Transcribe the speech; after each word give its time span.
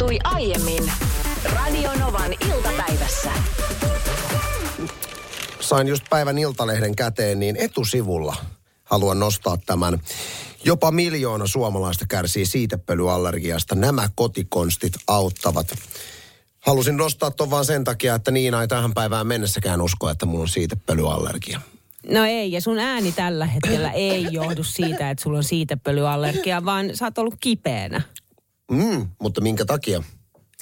tapahtui 0.00 0.18
aiemmin 0.24 0.92
Radionovan 1.44 2.32
iltapäivässä. 2.32 3.30
Sain 5.60 5.88
just 5.88 6.04
päivän 6.10 6.38
iltalehden 6.38 6.96
käteen, 6.96 7.40
niin 7.40 7.56
etusivulla 7.56 8.36
haluan 8.84 9.18
nostaa 9.18 9.56
tämän. 9.66 10.00
Jopa 10.64 10.90
miljoona 10.90 11.46
suomalaista 11.46 12.04
kärsii 12.08 12.46
siitepölyallergiasta. 12.46 13.74
Nämä 13.74 14.08
kotikonstit 14.14 14.92
auttavat. 15.06 15.74
Halusin 16.60 16.96
nostaa 16.96 17.30
ton 17.30 17.50
vaan 17.50 17.64
sen 17.64 17.84
takia, 17.84 18.14
että 18.14 18.30
Niina 18.30 18.60
ei 18.60 18.68
tähän 18.68 18.94
päivään 18.94 19.26
mennessäkään 19.26 19.80
usko, 19.80 20.10
että 20.10 20.26
mulla 20.26 20.42
on 20.42 20.48
siitepölyallergia. 20.48 21.60
No 22.06 22.24
ei, 22.24 22.52
ja 22.52 22.60
sun 22.60 22.78
ääni 22.78 23.12
tällä 23.12 23.46
hetkellä 23.46 23.90
ei 23.90 24.26
johdu 24.30 24.64
siitä, 24.64 25.10
että 25.10 25.22
sulla 25.22 25.38
on 25.38 25.44
siitepölyallergia, 25.44 26.64
vaan 26.64 26.96
sä 26.96 27.04
oot 27.04 27.18
ollut 27.18 27.36
kipeänä. 27.40 28.02
Mm, 28.70 29.08
mutta 29.22 29.40
minkä 29.40 29.64
takia? 29.64 30.02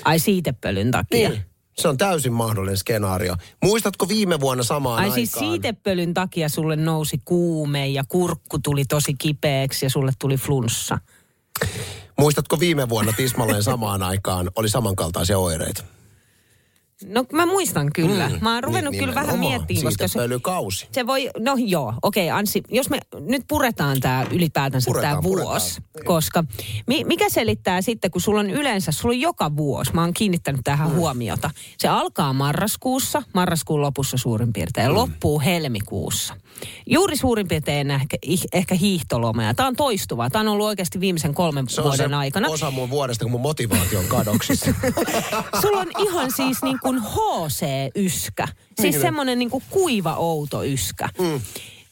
Ai 0.05 0.19
siitepölyn 0.19 0.91
takia. 0.91 1.29
Niin. 1.29 1.43
Se 1.79 1.89
on 1.89 1.99
täysin 1.99 2.33
mahdollinen 2.33 2.77
skenaario. 2.77 3.37
Muistatko 3.65 4.09
viime 4.09 4.41
vuonna 4.41 4.65
samaan 4.65 4.99
Ai 4.99 5.03
aikaan? 5.05 5.15
siis 5.15 5.33
siitepölyn 5.33 6.15
takia 6.15 6.49
sulle 6.49 6.77
nousi 6.77 7.21
kuume 7.25 7.89
ja 7.89 8.05
kurkku 8.09 8.59
tuli 8.59 8.85
tosi 8.85 9.15
kipeäksi 9.15 9.87
ja 9.87 9.91
sulle 9.91 10.13
tuli 10.19 10.37
flunssa. 10.37 10.99
Muistatko 12.19 12.61
viime 12.61 12.89
vuonna 12.89 13.13
tismalleen 13.13 13.63
samaan 13.63 14.03
aikaan 14.03 14.51
oli 14.57 14.69
samankaltaisia 14.69 15.39
oireita? 15.39 15.85
No 17.05 17.25
mä 17.33 17.47
muistan 17.47 17.93
kyllä. 17.93 18.29
Mm, 18.29 18.39
mä 18.41 18.55
oon 18.55 18.65
ruvennut 18.65 18.93
Ni- 18.93 18.99
kyllä 18.99 19.15
vähän 19.15 19.39
miettimään, 19.39 19.85
koska 19.85 20.09
se, 20.09 20.13
Siitepölykausi. 20.13 20.89
se 20.93 21.07
voi, 21.07 21.31
no 21.39 21.57
joo, 21.59 21.95
okei 22.03 22.27
okay, 22.31 22.39
Anssi, 22.39 22.63
jos 22.69 22.91
me 22.91 22.99
nyt 23.21 23.43
puretaan 23.49 24.01
tämä 24.01 24.27
ylipäätänsä 24.31 24.87
Puretaan, 24.89 25.13
tämä 25.13 25.23
puretaan. 25.23 25.53
vuosi, 25.53 25.81
koska 26.05 26.45
mi, 26.87 27.05
mikä 27.05 27.29
selittää 27.29 27.83
sitten, 27.83 28.11
kun 28.11 28.21
sulla 28.21 28.41
on 28.41 28.51
yleensä, 28.51 28.93
sulla 28.93 29.13
on 29.13 29.21
joka 29.21 29.57
vuosi, 29.57 29.95
mä 29.95 30.01
oon 30.01 30.15
kiinnittänyt 30.15 30.61
tähän 30.65 30.91
mm. 30.91 30.97
huomiota. 30.97 31.51
Se 31.79 31.89
alkaa 31.89 32.33
marraskuussa, 32.33 33.23
marraskuun 33.35 33.81
lopussa 33.81 34.17
suurin 34.17 34.53
piirtein, 34.53 34.85
ja 34.85 34.95
loppuu 34.95 35.41
helmikuussa. 35.41 36.35
Juuri 36.87 37.17
suurin 37.17 37.49
piirtein 37.49 37.91
ehkä, 37.91 38.17
ehkä 38.53 38.75
hiihtoloma, 38.75 39.43
ja 39.43 39.55
tämä 39.55 39.67
on 39.67 39.77
toistuvaa. 39.77 40.31
Tämä 40.31 40.41
on 40.41 40.49
ollut 40.49 40.67
oikeasti 40.67 41.01
viimeisen 41.01 41.35
kolmen 41.35 41.69
Se 41.69 41.81
on 41.81 41.85
vuoden 41.85 42.11
se 42.11 42.15
aikana. 42.17 42.49
osa 42.49 42.71
mun 42.71 42.91
vuodesta, 42.91 43.25
kun 43.25 43.33
mun 43.33 43.41
motivaatio 43.41 43.99
on 43.99 44.05
kadoksissa. 44.07 44.67
Sulla 45.63 45.81
on 45.81 45.91
ihan 45.99 46.33
siis 46.37 46.63
niin 46.63 46.79
kuin 46.83 47.01
HC-yskä. 47.03 48.49
Siis 48.81 48.95
Niin. 48.95 49.01
semmoinen 49.03 49.39
niin 49.39 49.51
kuin 49.51 49.65
kuiva 49.71 50.15
outo 50.17 50.65
yskä. 50.65 51.09
Mm. 51.19 51.41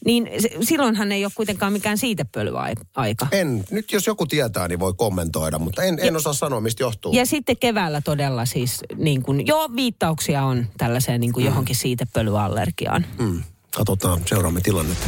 Niin 0.05 0.29
se, 0.39 0.51
silloinhan 0.63 1.13
ei 1.13 1.25
ole 1.25 1.33
kuitenkaan 1.35 1.73
mikään 1.73 1.99
siitepölyaika. 1.99 3.27
en, 3.33 3.65
nyt 3.71 3.93
jos 3.93 4.07
joku 4.07 4.27
tietää, 4.27 4.69
niin 4.69 4.81
voi 4.81 4.95
kommentoida, 4.97 5.59
mutta 5.59 5.83
en, 5.83 5.99
en 6.03 6.17
osaa 6.17 6.33
sanoa, 6.33 6.61
mistä 6.61 6.83
johtuu. 6.83 7.13
Ja 7.13 7.27
sitten 7.27 7.57
keväällä 7.57 8.01
todella 8.01 8.45
siis, 8.45 8.81
niin 8.97 9.23
kuin, 9.23 9.47
joo, 9.47 9.71
viittauksia 9.77 10.43
on 10.45 10.67
tällaiseen 10.79 11.21
niin 11.21 11.33
kuin 11.33 11.47
johonkin 11.47 11.77
siitepölyallergiaan. 11.77 13.07
Mm. 13.19 13.43
Katsotaan, 13.77 14.21
seuraamme 14.27 14.61
tilannetta. 14.61 15.07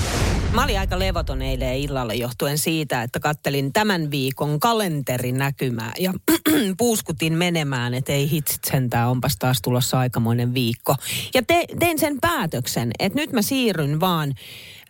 Mä 0.54 0.64
olin 0.64 0.78
aika 0.78 0.98
levoton 0.98 1.42
eilen 1.42 1.76
illalla 1.76 2.14
johtuen 2.14 2.58
siitä, 2.58 3.02
että 3.02 3.20
kattelin 3.20 3.72
tämän 3.72 4.10
viikon 4.10 4.60
kalenterinäkymää 4.60 5.92
ja 5.98 6.12
puuskutin 6.78 7.32
menemään, 7.32 7.94
että 7.94 8.12
ei 8.12 8.30
hitsit 8.30 8.64
sentään, 8.64 9.08
onpas 9.08 9.36
taas 9.38 9.62
tulossa 9.62 9.98
aikamoinen 9.98 10.54
viikko. 10.54 10.94
Ja 11.34 11.42
te, 11.46 11.64
tein 11.78 11.98
sen 11.98 12.18
päätöksen, 12.20 12.90
että 12.98 13.18
nyt 13.18 13.32
mä 13.32 13.42
siirryn 13.42 14.00
vaan 14.00 14.34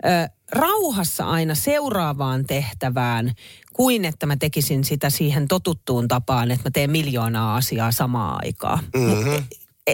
ö, 0.04 0.28
rauhassa 0.52 1.24
aina 1.24 1.54
seuraavaan 1.54 2.46
tehtävään, 2.46 3.32
kuin 3.72 4.04
että 4.04 4.26
mä 4.26 4.36
tekisin 4.36 4.84
sitä 4.84 5.10
siihen 5.10 5.48
totuttuun 5.48 6.08
tapaan, 6.08 6.50
että 6.50 6.68
mä 6.68 6.70
teen 6.70 6.90
miljoonaa 6.90 7.56
asiaa 7.56 7.92
samaan 7.92 8.40
aikaan. 8.44 8.84
Mm-hmm. 8.94 9.44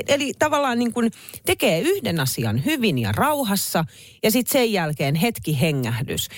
Eli 0.09 0.33
tavallaan 0.39 0.79
niin 0.79 0.93
kuin 0.93 1.11
tekee 1.47 1.81
yhden 1.81 2.21
asian 2.21 2.65
hyvin 2.65 2.99
ja 2.99 3.13
rauhassa 3.13 3.85
ja 4.23 4.31
sitten 4.31 4.53
sen 4.53 4.73
jälkeen 4.73 5.15
hetki 5.15 5.61
hengähdys. 5.61 6.29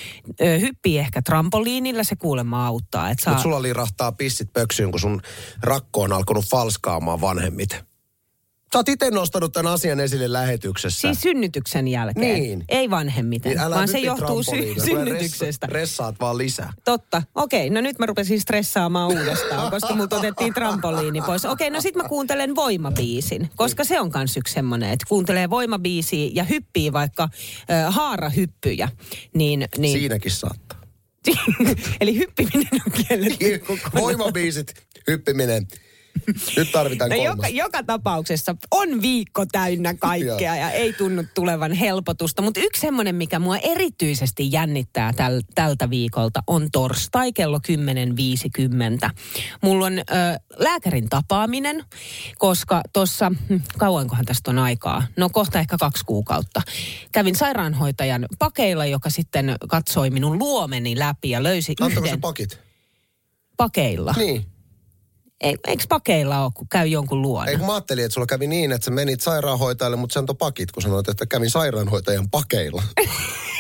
Ö, 0.41 0.59
hyppii 0.59 0.99
ehkä 0.99 1.23
trampoliinilla, 1.23 2.05
se 2.05 2.17
kuulemma 2.17 2.67
auttaa. 2.67 3.11
Saa... 3.19 3.33
Mutta 3.33 3.43
sulla 3.43 3.63
lirahtaa 3.63 4.13
pissit 4.13 4.53
pöksyyn, 4.53 4.91
kun 4.91 5.01
sun 5.01 5.23
rakko 5.63 6.01
on 6.03 6.13
alkanut 6.13 6.45
falskaamaan 6.45 7.21
vanhemmit. 7.21 7.85
Sä 8.77 8.81
oot 8.81 8.89
itse 8.89 9.11
nostanut 9.11 9.53
tämän 9.53 9.73
asian 9.73 10.01
esille 10.01 10.33
lähetyksessä. 10.33 11.01
Siis 11.01 11.21
synnytyksen 11.21 11.89
jälkeen. 11.89 12.41
Niin. 12.43 12.65
Ei 12.69 12.91
vanhemmiten, 12.91 13.57
Niin 13.57 13.71
vaan 13.71 13.89
se 13.89 13.97
hypi 13.99 14.07
johtuu 14.07 14.43
sy- 14.43 14.75
synnytyksestä. 14.85 15.67
Ressa, 15.67 15.81
ressaat 15.81 16.21
vaan 16.21 16.39
lisää. 16.39 16.73
Totta. 16.85 17.23
Okei, 17.35 17.71
no 17.71 17.81
nyt 17.81 17.99
mä 17.99 18.07
rupesin 18.07 18.41
stressaamaan 18.41 19.09
uudestaan, 19.09 19.71
koska 19.71 19.95
multa 19.95 20.17
otettiin 20.17 20.55
trampoliini 20.55 21.23
pois. 21.23 21.45
Okei, 21.45 21.71
no 21.71 21.81
sit 21.81 21.95
mä 21.95 22.09
kuuntelen 22.09 22.55
voimabiisin, 22.57 23.51
koska 23.57 23.85
se 23.85 24.01
on 24.01 24.11
kans 24.11 24.37
yksi 24.37 24.55
semmonen, 24.55 24.91
että 24.91 25.07
kuuntelee 25.09 25.51
voimabiisiä 25.51 26.31
ja 26.35 26.45
hyppii 26.45 26.93
vaikka 26.93 27.23
äh, 27.71 27.95
haarahyppyjä. 27.95 28.89
Niin, 29.35 29.69
niin, 29.79 29.99
Siinäkin 29.99 30.33
saattaa. 30.33 30.81
Eli 32.01 32.19
hyppiminen 32.19 32.69
on 32.87 32.93
kielletty. 33.09 33.63
Voimabiisit, 33.95 34.75
hyppiminen. 35.09 35.67
Nyt 36.57 36.73
tarvitaan 36.73 37.11
No 37.11 37.17
kolmas. 37.17 37.37
joka, 37.37 37.49
joka 37.49 37.83
tapauksessa 37.83 38.55
on 38.71 39.03
viikko 39.03 39.47
täynnä 39.53 39.95
kaikkea 39.95 40.57
ja 40.57 40.71
ei 40.71 40.93
tunnu 40.93 41.25
tulevan 41.35 41.73
helpotusta. 41.73 42.43
Mutta 42.43 42.61
yksi 42.61 42.81
semmoinen, 42.81 43.15
mikä 43.15 43.39
mua 43.39 43.57
erityisesti 43.59 44.53
jännittää 44.53 45.13
täl, 45.13 45.41
tältä 45.55 45.91
viikolta, 45.91 46.43
on 46.47 46.69
torstai 46.73 47.33
kello 47.33 47.59
10.50. 47.59 49.11
Mulla 49.63 49.87
on 49.87 49.99
ö, 49.99 50.03
lääkärin 50.59 51.09
tapaaminen, 51.09 51.85
koska 52.39 52.81
tuossa, 52.93 53.33
hm, 53.49 53.57
kauankohan 53.79 54.25
tästä 54.25 54.51
on 54.51 54.59
aikaa? 54.59 55.03
No 55.17 55.29
kohta 55.33 55.59
ehkä 55.59 55.77
kaksi 55.81 56.05
kuukautta. 56.05 56.63
Kävin 57.13 57.37
sairaanhoitajan 57.37 58.27
pakeilla, 58.39 58.87
joka 58.87 59.11
sitten 59.11 59.57
katsoi 59.69 60.11
minun 60.11 60.39
luomeni 60.39 60.99
läpi 60.99 61.31
ja 61.31 61.43
löysi 61.43 61.75
Antako 61.81 62.01
se 62.01 62.07
yhden 62.07 62.21
pakit? 62.21 62.61
pakeilla. 63.57 64.15
Niin. 64.17 64.47
Ei, 65.41 65.57
eikö 65.67 65.85
pakeilla 65.89 66.45
ole, 66.45 66.53
kun 66.55 66.69
käy 66.69 66.87
jonkun 66.87 67.23
luona? 67.23 67.51
Ei 67.51 67.57
kun 67.57 67.67
mä 67.67 67.75
ajattelin, 67.75 68.05
että 68.05 68.15
sulla 68.15 68.27
kävi 68.27 68.47
niin, 68.47 68.73
että 68.73 68.85
sä 68.85 68.91
menit 68.91 69.21
sairaanhoitajalle, 69.21 69.97
mutta 69.97 70.15
sä 70.15 70.21
antoi 70.21 70.37
pakit, 70.39 70.73
kun 70.73 70.83
sanoit, 70.83 71.09
että 71.09 71.27
kävin 71.27 71.51
sairaanhoitajan 71.51 72.31
pakeilla. 72.31 72.83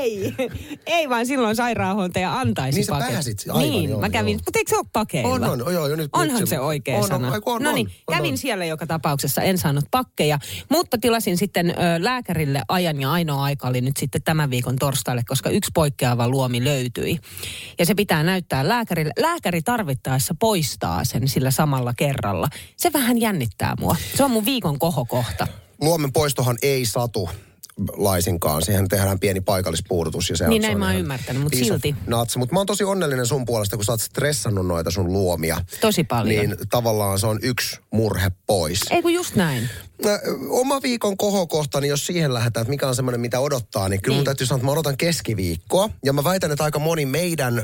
Ei, 0.00 0.34
ei 0.86 1.08
vaan 1.08 1.26
silloin 1.26 1.56
sairaanhoitaja 1.56 2.38
antaisi 2.40 2.78
Niin 2.78 2.86
sä 2.86 2.92
paketin. 2.92 3.12
pääsit, 3.14 3.44
aivan, 3.48 3.60
Niin, 3.70 3.90
joo, 3.90 4.00
mä 4.00 4.10
kävin, 4.10 4.32
joo. 4.32 4.42
mutta 4.46 4.58
eikö 4.58 4.68
se 4.70 4.76
ole 4.76 4.86
pakeilla? 4.92 5.34
On, 5.34 5.44
on, 5.44 5.58
joo, 5.58 5.70
joo, 5.86 5.96
nyt- 5.96 6.10
Onhan 6.12 6.40
nyt 6.40 6.48
se- 6.48 6.54
se 6.56 6.60
oikea 6.60 6.98
on, 6.98 7.08
sana. 7.08 7.30
no 7.60 7.72
niin, 7.72 7.86
on, 7.86 7.92
on, 8.08 8.16
kävin 8.16 8.32
on. 8.32 8.38
siellä 8.38 8.64
joka 8.64 8.86
tapauksessa, 8.86 9.42
en 9.42 9.58
saanut 9.58 9.84
pakkeja, 9.90 10.38
mutta 10.70 10.98
tilasin 10.98 11.36
sitten 11.36 11.70
ö, 11.70 11.74
lääkärille 11.98 12.62
ajan 12.68 13.00
ja 13.00 13.12
ainoa 13.12 13.42
aika 13.42 13.68
oli 13.68 13.80
nyt 13.80 13.96
sitten 13.96 14.22
tämän 14.22 14.50
viikon 14.50 14.76
torstaille, 14.76 15.22
koska 15.28 15.50
yksi 15.50 15.70
poikkeava 15.74 16.28
luomi 16.28 16.64
löytyi. 16.64 17.18
Ja 17.78 17.86
se 17.86 17.94
pitää 17.94 18.22
näyttää 18.22 18.68
lääkärille. 18.68 19.12
Lääkäri 19.18 19.62
tarvittaessa 19.62 20.34
poistaa 20.38 21.04
sen 21.04 21.28
sillä 21.28 21.50
samalla 21.50 21.94
kerralla. 21.96 22.48
Se 22.76 22.92
vähän 22.92 23.20
jännittää 23.20 23.74
mua. 23.80 23.96
Se 24.16 24.24
on 24.24 24.30
mun 24.30 24.44
viikon 24.44 24.78
kohokohta. 24.78 25.46
Luomen 25.80 26.12
poistohan 26.12 26.58
ei 26.62 26.86
satu 26.86 27.30
laisinkaan. 27.96 28.62
Siihen 28.62 28.88
tehdään 28.88 29.20
pieni 29.20 29.40
paikallispuudutus. 29.40 30.30
Ja 30.30 30.36
se 30.36 30.48
Niin 30.48 30.62
on, 30.62 30.62
se 30.62 30.66
näin 30.66 30.74
on 30.76 30.80
mä 30.80 30.86
oon 30.86 30.96
ymmärtänyt, 30.96 31.42
mut 31.42 31.50
piece 31.50 31.74
of 31.74 31.80
silti. 31.82 31.94
Nuts. 32.06 32.36
Mutta 32.36 32.52
mä 32.52 32.60
oon 32.60 32.66
tosi 32.66 32.84
onnellinen 32.84 33.26
sun 33.26 33.44
puolesta, 33.44 33.76
kun 33.76 33.84
sä 33.84 33.92
oot 33.92 34.00
stressannut 34.00 34.66
noita 34.66 34.90
sun 34.90 35.12
luomia. 35.12 35.60
Tosi 35.80 36.04
paljon. 36.04 36.46
Niin 36.46 36.56
tavallaan 36.70 37.18
se 37.18 37.26
on 37.26 37.38
yksi 37.42 37.78
murhe 37.90 38.30
pois. 38.46 38.80
Ei 38.90 39.02
kun 39.02 39.12
just 39.14 39.34
näin. 39.34 39.68
Oma 40.48 40.82
viikon 40.82 41.16
kohokohta, 41.16 41.80
niin 41.80 41.88
jos 41.88 42.06
siihen 42.06 42.34
lähdetään, 42.34 42.62
että 42.62 42.70
mikä 42.70 42.88
on 42.88 42.96
semmoinen, 42.96 43.20
mitä 43.20 43.40
odottaa, 43.40 43.88
niin 43.88 44.02
kyllä 44.02 44.14
mun 44.14 44.18
Niin. 44.20 44.24
täytyy 44.24 44.46
sanoa, 44.46 44.56
että 44.56 44.66
mä 44.66 44.72
odotan 44.72 44.96
keskiviikkoa. 44.96 45.90
Ja 46.04 46.12
mä 46.12 46.24
väitän, 46.24 46.50
että 46.52 46.64
aika 46.64 46.78
moni 46.78 47.06
meidän 47.06 47.62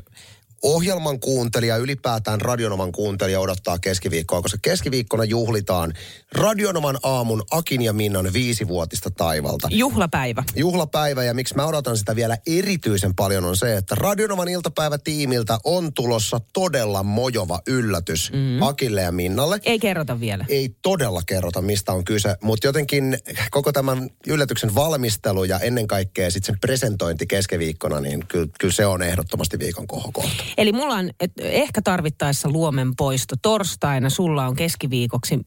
ohjelman 0.62 1.21
kuuntelija, 1.21 1.77
ylipäätään 1.77 2.41
Radionoman 2.41 2.93
kuuntelija 2.93 3.41
odottaa 3.41 3.78
keskiviikkoa, 3.78 4.43
koska 4.43 4.58
keskiviikkona 4.62 5.25
juhlitaan 5.25 5.93
Radionoman 6.32 6.99
aamun 7.03 7.43
Akin 7.50 7.82
ja 7.82 7.93
Minnan 7.93 8.32
viisivuotista 8.32 9.11
taivalta. 9.11 9.69
Juhlapäivä. 9.70 10.44
Juhlapäivä 10.56 11.25
ja 11.25 11.35
miksi 11.35 11.55
mä 11.55 11.67
odotan 11.67 11.97
sitä 11.97 12.17
vielä 12.17 12.38
erityisen 12.47 13.14
paljon 13.14 13.44
on 13.44 13.56
se, 13.56 13.76
että 13.76 13.94
Radionovan 13.94 14.49
iltapäivätiimiltä 14.49 15.58
on 15.64 15.93
tulossa 15.93 16.41
todella 16.53 17.03
mojova 17.03 17.61
yllätys 17.67 18.32
mm. 18.32 18.62
Akille 18.62 19.03
ja 19.03 19.12
Minnalle 19.12 19.61
Ei 19.64 19.79
kerrota 19.79 20.20
vielä. 20.20 20.44
ei 20.49 20.76
todella 20.82 21.23
kerrota, 21.26 21.62
mistä 21.62 21.93
on 21.93 22.05
kyse, 22.05 22.37
mutta 22.43 22.67
jotenkin 22.67 23.19
koko 23.50 23.73
tämän 23.73 24.11
yllätyksen 24.26 24.75
valmistelu 24.75 25.44
ja 25.44 25.58
ennen 25.58 25.87
kaikkea 25.87 26.31
sitten 26.31 26.47
sen 26.47 26.61
presentointi 26.61 27.26
keskiviikkona, 27.26 28.00
niin 28.00 28.26
kyllä, 28.26 28.47
kyllä 28.61 28.75
se 28.75 28.87
on 28.87 29.03
ehdottomasti 29.03 29.58
viikon 29.58 29.87
kohokohta. 29.87 30.44
Eli 30.58 30.72
mulla 30.72 30.94
on 30.94 31.10
et, 31.20 31.32
ehkä 31.38 31.82
tarvittaessa 31.82 32.50
luomen 32.50 32.96
poisto 32.96 33.34
torstaina, 33.43 34.10
sulla 34.10 34.46
on 34.46 34.56
keskiviikoksi 34.56 35.38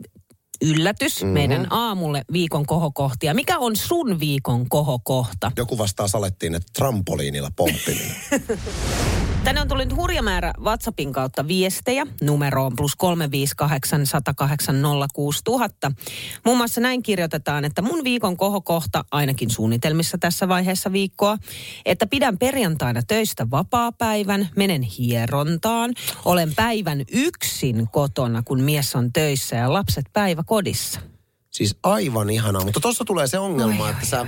yllätys 0.62 1.16
Mhm. 1.16 1.26
mm-hmm. 1.26 1.34
meidän 1.34 1.68
aamulle 1.70 2.22
viikon 2.34 2.66
kohokohtia. 2.66 3.34
Mikä 3.34 3.58
on 3.58 3.76
sun 3.76 4.20
viikon 4.20 4.70
kohokohta? 4.70 5.52
Joku 5.58 5.78
vastaa 5.78 6.08
salettiin, 6.08 6.56
että 6.56 6.68
trampoliinilla 6.76 7.52
pomppiminen. 7.56 8.16
Tänne 9.50 9.62
on 9.62 9.68
tullut 9.68 9.96
hurja 9.96 10.22
määrä 10.22 10.54
WhatsAppin 10.60 11.14
kautta 11.14 11.48
viestejä. 11.48 12.08
Numero 12.22 12.66
on 12.66 12.76
plus 12.76 12.96
358 12.96 14.06
108 14.06 14.76
06000. 15.14 15.92
Muun 16.46 16.58
muassa 16.58 16.82
näin 16.82 17.04
kirjoitetaan, 17.04 17.66
että 17.66 17.82
mun 17.82 18.04
viikon 18.04 18.38
kohokohta, 18.38 19.06
ainakin 19.12 19.50
suunnitelmissa 19.50 20.18
tässä 20.18 20.48
vaiheessa 20.48 20.92
viikkoa, 20.92 21.38
että 21.86 22.08
pidän 22.08 22.38
perjantaina 22.38 23.02
töistä 23.08 23.52
vapaa-päivän, 23.52 24.50
menen 24.56 24.82
hierontaan, 24.82 25.94
olen 26.26 26.56
päivän 26.56 27.04
yksin 27.12 27.88
kotona, 27.92 28.44
kun 28.46 28.62
mies 28.62 28.96
on 28.96 29.14
töissä 29.14 29.56
ja 29.56 29.74
lapset 29.74 30.06
päiväkodissa. 30.14 31.00
Siis 31.52 31.76
aivan 31.84 32.30
ihanaa, 32.30 32.64
mutta 32.64 32.80
tuossa 32.80 33.06
tulee 33.06 33.28
se 33.28 33.40
ongelma, 33.40 33.84
Oi, 33.84 33.90
että 33.90 34.02
oi, 34.02 34.08
sä 34.08 34.22
oi. 34.22 34.28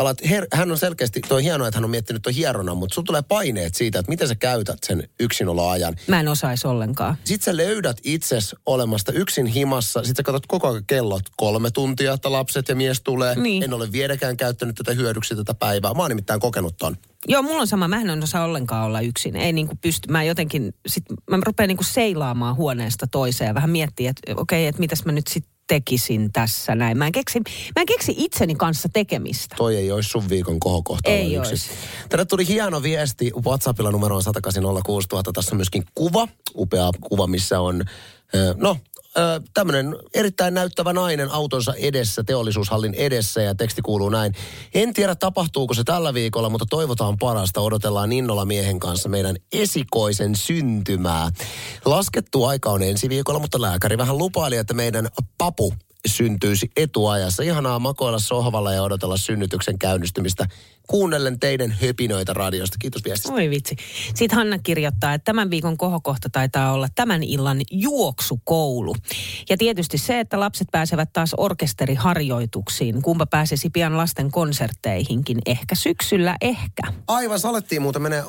Alat, 0.00 0.18
her, 0.30 0.46
hän 0.52 0.70
on 0.70 0.78
selkeästi, 0.78 1.20
toi 1.28 1.42
hienoa, 1.42 1.68
että 1.68 1.76
hän 1.76 1.84
on 1.84 1.90
miettinyt 1.90 2.22
toi 2.22 2.34
hieronan, 2.34 2.76
mutta 2.76 2.94
sulla 2.94 3.06
tulee 3.06 3.22
paineet 3.22 3.74
siitä, 3.74 3.98
että 3.98 4.10
miten 4.10 4.28
sä 4.28 4.34
käytät 4.34 4.78
sen 4.86 5.08
yksinoloajan. 5.20 5.96
Mä 6.06 6.20
en 6.20 6.28
osaisi 6.28 6.68
ollenkaan. 6.68 7.16
Sitten 7.24 7.44
sä 7.44 7.56
löydät 7.56 7.96
itses 8.04 8.56
olemasta 8.66 9.12
yksin 9.12 9.46
himassa. 9.46 10.02
Sitten 10.02 10.16
sä 10.16 10.22
katsot 10.22 10.46
koko 10.46 10.68
ajan 10.68 10.84
kellot 10.86 11.22
kolme 11.36 11.70
tuntia, 11.70 12.12
että 12.12 12.32
lapset 12.32 12.68
ja 12.68 12.76
mies 12.76 13.00
tulee. 13.00 13.36
Niin. 13.36 13.62
En 13.62 13.74
ole 13.74 13.92
vieläkään 13.92 14.36
käyttänyt 14.36 14.76
tätä 14.76 14.92
hyödyksi 14.92 15.36
tätä 15.36 15.54
päivää. 15.54 15.94
Mä 15.94 16.02
oon 16.02 16.10
nimittäin 16.10 16.40
kokenut 16.40 16.76
ton. 16.78 16.96
Joo, 17.28 17.42
mulla 17.42 17.60
on 17.60 17.66
sama. 17.66 17.88
Mä 17.88 18.00
en 18.00 18.22
osaa 18.22 18.44
ollenkaan 18.44 18.86
olla 18.86 19.00
yksin. 19.00 19.36
Ei 19.36 19.52
niinku 19.52 19.74
pysty. 19.80 20.12
Mä 20.12 20.24
jotenkin, 20.24 20.74
sit, 20.86 21.04
mä 21.30 21.38
rupean 21.46 21.68
niinku 21.68 21.84
seilaamaan 21.84 22.56
huoneesta 22.56 23.06
toiseen 23.06 23.48
ja 23.48 23.54
vähän 23.54 23.70
miettiä, 23.70 24.10
että 24.10 24.40
okei, 24.40 24.66
että 24.66 24.80
mitäs 24.80 25.04
mä 25.04 25.12
nyt 25.12 25.26
sitten 25.26 25.59
tekisin 25.70 26.32
tässä 26.32 26.74
näin. 26.74 26.98
Mä 26.98 27.06
en, 27.06 27.12
keksi, 27.12 27.38
mä 27.76 27.82
en 27.82 27.86
keksi 27.86 28.14
itseni 28.16 28.54
kanssa 28.54 28.88
tekemistä. 28.92 29.56
Toi 29.56 29.76
ei 29.76 29.92
olisi 29.92 30.08
sun 30.08 30.28
viikon 30.28 30.60
kohokohta. 30.60 31.10
Ei 31.10 31.38
ois. 31.38 31.70
Tänne 32.08 32.24
tuli 32.24 32.48
hieno 32.48 32.82
viesti 32.82 33.32
WhatsAppilla 33.46 33.90
numeroon 33.90 34.22
1806000. 34.22 35.32
Tässä 35.34 35.50
on 35.54 35.56
myöskin 35.56 35.84
kuva, 35.94 36.28
upea 36.54 36.90
kuva, 37.00 37.26
missä 37.26 37.60
on, 37.60 37.84
no, 38.56 38.76
tämmöinen 39.54 39.96
erittäin 40.14 40.54
näyttävä 40.54 40.92
nainen 40.92 41.30
autonsa 41.30 41.74
edessä, 41.74 42.24
teollisuushallin 42.24 42.94
edessä 42.94 43.42
ja 43.42 43.54
teksti 43.54 43.82
kuuluu 43.82 44.08
näin. 44.08 44.34
En 44.74 44.94
tiedä 44.94 45.14
tapahtuuko 45.14 45.74
se 45.74 45.84
tällä 45.84 46.14
viikolla, 46.14 46.50
mutta 46.50 46.66
toivotaan 46.70 47.18
parasta. 47.18 47.60
Odotellaan 47.60 48.12
innolla 48.12 48.44
miehen 48.44 48.80
kanssa 48.80 49.08
meidän 49.08 49.36
esikoisen 49.52 50.36
syntymää. 50.36 51.30
Laskettu 51.84 52.44
aika 52.44 52.70
on 52.70 52.82
ensi 52.82 53.08
viikolla, 53.08 53.40
mutta 53.40 53.60
lääkäri 53.60 53.98
vähän 53.98 54.18
lupaili, 54.18 54.56
että 54.56 54.74
meidän 54.74 55.08
papu 55.38 55.74
syntyisi 56.06 56.70
etuajassa. 56.76 57.42
Ihanaa 57.42 57.78
makoilla 57.78 58.18
sohvalla 58.18 58.72
ja 58.72 58.82
odotella 58.82 59.16
synnytyksen 59.16 59.78
käynnistymistä 59.78 60.46
kuunnellen 60.90 61.40
teidän 61.40 61.76
höpinöitä 61.82 62.32
radiosta. 62.34 62.76
Kiitos 62.80 63.04
viestistä. 63.04 63.32
Oi 63.32 63.50
vitsi. 63.50 63.76
Sitten 64.14 64.36
Hanna 64.36 64.58
kirjoittaa, 64.58 65.14
että 65.14 65.24
tämän 65.24 65.50
viikon 65.50 65.76
kohokohta 65.76 66.30
taitaa 66.30 66.72
olla 66.72 66.88
tämän 66.94 67.22
illan 67.22 67.60
juoksukoulu. 67.70 68.94
Ja 69.50 69.56
tietysti 69.56 69.98
se, 69.98 70.20
että 70.20 70.40
lapset 70.40 70.68
pääsevät 70.72 71.12
taas 71.12 71.34
orkesteriharjoituksiin. 71.36 73.02
Kumpa 73.02 73.26
pääsisi 73.26 73.70
pian 73.70 73.96
lasten 73.96 74.30
konsertteihinkin. 74.30 75.38
Ehkä 75.46 75.74
syksyllä, 75.74 76.36
ehkä. 76.40 76.82
Aivan, 77.06 77.40
salettiin 77.40 77.82
muuten 77.82 78.02
menee, 78.02 78.24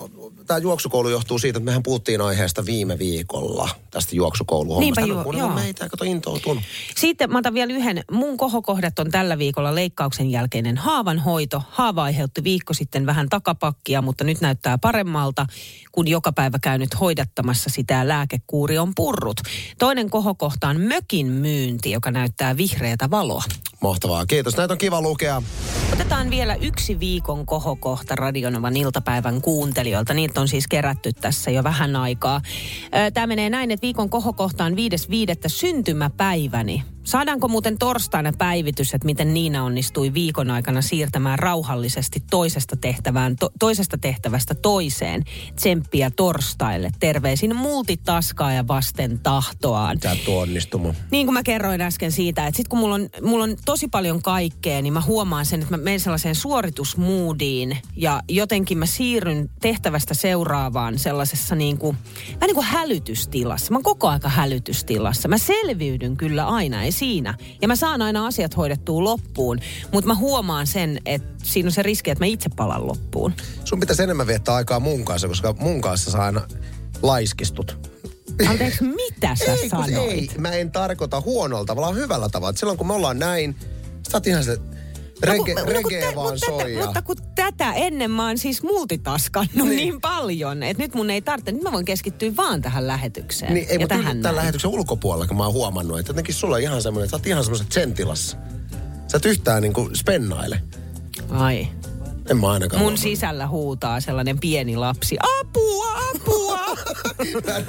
tämä 0.48 0.58
juoksukoulu 0.58 1.10
johtuu 1.10 1.40
siitä, 1.40 1.58
että 1.58 1.66
mehän 1.66 1.84
puhuttiin 1.84 2.22
aiheesta 2.22 2.66
viime 2.66 3.00
viikolla, 3.00 3.70
tästä 3.92 4.16
juoksukouluhommasta. 4.16 5.02
Niinpä 5.02 5.30
ju- 5.32 5.38
joo. 5.38 5.50
meitä, 5.50 5.90
kato 5.90 6.04
intoutunut. 6.04 6.64
Sitten 6.98 7.32
mä 7.32 7.38
otan 7.38 7.54
vielä 7.54 7.74
yhden. 7.74 8.04
Mun 8.12 8.38
kohokohdat 8.38 9.00
on 9.00 9.12
tällä 9.12 9.38
viikolla 9.38 9.76
leikkauksen 9.76 10.32
jälkeinen 10.32 10.78
haavanhoito. 10.78 11.64
Haava 11.70 12.04
aiheutti 12.04 12.44
viikko 12.52 12.74
sitten 12.74 13.06
vähän 13.06 13.30
takapakkia, 13.30 14.02
mutta 14.02 14.24
nyt 14.24 14.42
näyttää 14.42 14.78
paremmalta, 14.78 15.46
kun 15.92 16.08
joka 16.08 16.32
päivä 16.32 16.60
käy 16.64 16.78
nyt 16.78 17.00
hoidattamassa 17.00 17.70
sitä 17.70 18.08
lääkekuuri 18.08 18.78
on 18.78 18.92
purrut. 18.96 19.42
Toinen 19.80 20.10
kohokohta 20.10 20.68
on 20.68 20.82
mökin 20.82 21.28
myynti, 21.28 21.92
joka 21.92 22.12
näyttää 22.12 22.58
vihreätä 22.58 23.10
valoa. 23.10 23.44
Mahtavaa, 23.82 24.26
kiitos. 24.26 24.58
Näitä 24.58 24.74
on 24.74 24.78
kiva 24.78 25.02
lukea. 25.02 25.42
Otetaan 25.94 26.30
vielä 26.30 26.56
yksi 26.56 27.00
viikon 27.00 27.46
kohokohta 27.46 28.16
Radionovan 28.16 28.78
iltapäivän 28.78 29.42
kuuntelijoilta. 29.42 30.14
Niitä 30.14 30.42
on 30.42 30.48
siis 30.48 30.68
kerätty 30.68 31.14
tässä 31.14 31.52
jo 31.52 31.64
vähän 31.64 31.96
aikaa. 31.96 32.42
Tämä 33.14 33.28
menee 33.28 33.50
näin, 33.50 33.72
että 33.72 33.82
viikon 33.82 34.10
kohokohta 34.10 34.66
on 34.66 34.74
5.5. 34.74 34.78
syntymäpäiväni. 35.48 36.84
Saadaanko 37.04 37.48
muuten 37.48 37.78
torstaina 37.78 38.32
päivitys, 38.38 38.94
että 38.94 39.06
miten 39.06 39.34
Niina 39.34 39.64
onnistui 39.64 40.14
viikon 40.14 40.52
aikana 40.52 40.82
siirtämään 40.82 41.40
rauhallisesti 41.40 42.24
toisesta, 42.30 42.78
tehtävään, 42.78 43.36
to, 43.36 43.50
toisesta 43.60 43.98
tehtävästä 43.98 44.56
toiseen? 44.56 45.24
Tsemppiä 45.56 46.12
torstaille. 46.16 46.92
Terveisin 47.00 47.56
multitaskaa 47.56 48.54
ja 48.54 48.68
vasten 48.68 49.20
tahtoaan. 49.20 49.98
Sä 50.04 50.12
et 50.12 50.26
tuu 50.26 50.38
onnistumaan. 50.38 50.96
Niin 51.12 51.28
kuin 51.28 51.34
mä 51.34 51.44
kerroin 51.44 51.82
äsken 51.82 52.12
siitä, 52.12 52.48
että 52.48 52.58
sit 52.58 52.68
kun 52.68 52.80
mulla 52.80 52.96
on, 52.96 53.10
mulla 53.22 53.44
on 53.44 53.56
tosi 53.72 53.88
paljon 53.88 54.22
kaikkea, 54.22 54.82
niin 54.82 54.94
mä 54.94 55.02
huomaan 55.02 55.46
sen, 55.46 55.62
että 55.62 55.78
mä 55.78 55.84
menen 55.84 56.00
sellaiseen 56.00 56.36
suoritusmoodiin 56.36 57.78
ja 57.96 58.22
jotenkin 58.30 58.78
mä 58.78 58.86
siirryn 58.86 59.50
tehtävästä 59.62 60.14
seuraavaan 60.14 61.00
sellaisessa 61.00 61.56
niin 61.56 61.78
kuin, 61.78 61.98
vähän 62.26 62.48
niin 62.48 62.56
kuin 62.56 62.66
hälytystilassa. 62.66 63.72
Mä 63.72 63.78
oon 63.78 63.84
koko 63.84 64.08
aika 64.08 64.30
hälytystilassa. 64.30 65.28
Mä 65.28 65.38
selviydyn 65.38 66.18
kyllä 66.18 66.48
aina, 66.48 66.84
ei 66.84 66.92
siinä. 66.92 67.34
Ja 67.62 67.68
mä 67.68 67.76
saan 67.76 68.02
aina 68.02 68.26
asiat 68.26 68.58
hoidettua 68.58 69.04
loppuun, 69.04 69.60
mutta 69.92 70.08
mä 70.08 70.16
huomaan 70.16 70.68
sen, 70.68 71.00
että 71.06 71.34
siinä 71.44 71.68
on 71.68 71.72
se 71.72 71.84
riski, 71.84 72.12
että 72.12 72.22
mä 72.22 72.28
itse 72.28 72.50
palan 72.56 72.88
loppuun. 72.88 73.34
Sun 73.66 73.80
pitäisi 73.80 74.04
enemmän 74.04 74.28
viettää 74.28 74.56
aikaa 74.56 74.80
mun 74.80 75.06
kanssa, 75.06 75.28
koska 75.28 75.56
mun 75.60 75.82
kanssa 75.82 76.12
sä 76.12 76.24
aina 76.24 76.42
laiskistut. 77.02 77.91
Anteeksi, 78.50 78.84
mitä 78.84 79.36
sä 79.36 79.54
ei, 79.54 79.70
sanoit? 79.70 79.96
ei, 79.98 80.30
mä 80.38 80.52
en 80.52 80.72
tarkoita 80.72 81.22
huonolla 81.22 81.66
tavalla, 81.66 81.94
hyvällä 81.94 82.30
tavalla. 82.30 82.58
Silloin 82.58 82.78
kun 82.78 82.88
me 82.88 82.94
ollaan 82.94 83.20
näin, 83.20 83.56
sä 84.12 84.18
oot 84.18 84.28
ihan 84.28 84.44
se 84.44 84.58
rege, 85.24 85.54
No, 85.54 85.64
kun- 85.64 85.74
no, 85.74 85.82
kun 85.82 85.92
tä- 85.92 86.16
vaan 86.16 86.30
mutta 86.34 86.46
soi. 86.46 86.58
Tätä, 86.58 86.70
ja- 86.70 86.86
mutta 86.86 87.02
kun 87.02 87.16
tätä 87.36 87.74
ennen 87.74 88.12
mä 88.12 88.28
oon 88.28 88.38
siis 88.38 88.64
multitaskannut 88.64 89.68
niin, 89.68 89.70
Niin. 89.78 90.02
paljon, 90.02 90.64
että 90.64 90.84
nyt 90.84 90.96
mun 90.96 91.10
ei 91.10 91.22
tarvitse, 91.22 91.52
nyt 91.52 91.64
mä 91.64 91.72
voin 91.72 91.86
keskittyä 91.86 92.36
vaan 92.36 92.62
tähän 92.62 92.88
lähetykseen. 92.88 93.54
Niin, 93.54 93.68
ei, 93.70 93.78
ja 93.80 93.88
tähän 93.88 94.04
tämän 94.06 94.22
näin. 94.22 94.36
lähetyksen 94.36 94.72
ulkopuolella, 94.72 95.28
kun 95.28 95.38
mä 95.38 95.44
oon 95.44 95.54
huomannut, 95.54 96.00
että 96.00 96.10
jotenkin 96.10 96.36
sulla 96.36 96.56
on 96.56 96.62
ihan 96.62 96.82
semmoinen, 96.82 97.06
että 97.06 97.12
sä 97.12 97.18
oot 97.18 97.28
ihan 97.28 97.44
semmoisen 97.44 97.68
sentilassa. 97.70 98.38
Sä 99.08 99.18
et 99.18 99.26
yhtään 99.26 99.62
niin 99.62 99.74
kuin 99.74 99.96
spennaile. 99.96 100.62
Ai. 101.30 101.68
En 102.30 102.38
mä 102.38 102.52
ainakaan. 102.52 102.80
Mun 102.80 102.84
huomannut. 102.84 103.00
sisällä 103.00 103.48
huutaa 103.48 104.00
sellainen 104.02 104.40
pieni 104.40 104.78
lapsi, 104.78 105.18
apua, 105.40 105.86
apua. 106.16 106.41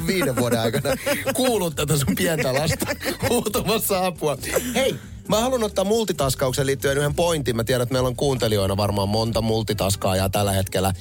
Viiden 0.07 0.37
vuoden 0.37 0.61
aikana 0.61 0.97
kuullut 1.35 1.77
tätä 1.77 1.97
sun 1.97 2.15
pientä 2.17 2.55
lasta 2.55 2.87
huutamassa 3.29 4.07
apua. 4.07 4.39
Hei, 4.75 4.95
mä 5.29 5.41
haluan 5.41 5.65
ottaa 5.65 5.85
multitaskaukseen 5.85 6.67
liittyen 6.67 6.99
yhden 6.99 7.15
pointin. 7.15 7.57
Mä 7.57 7.65
tiedän, 7.65 7.83
että 7.83 7.93
meillä 7.93 8.07
on 8.07 8.17
kuuntelijoina 8.17 8.77
varmaan 8.77 9.09
monta 9.09 9.41
multitaskaajaa 9.41 10.29
tällä 10.29 10.53
hetkellä, 10.53 10.93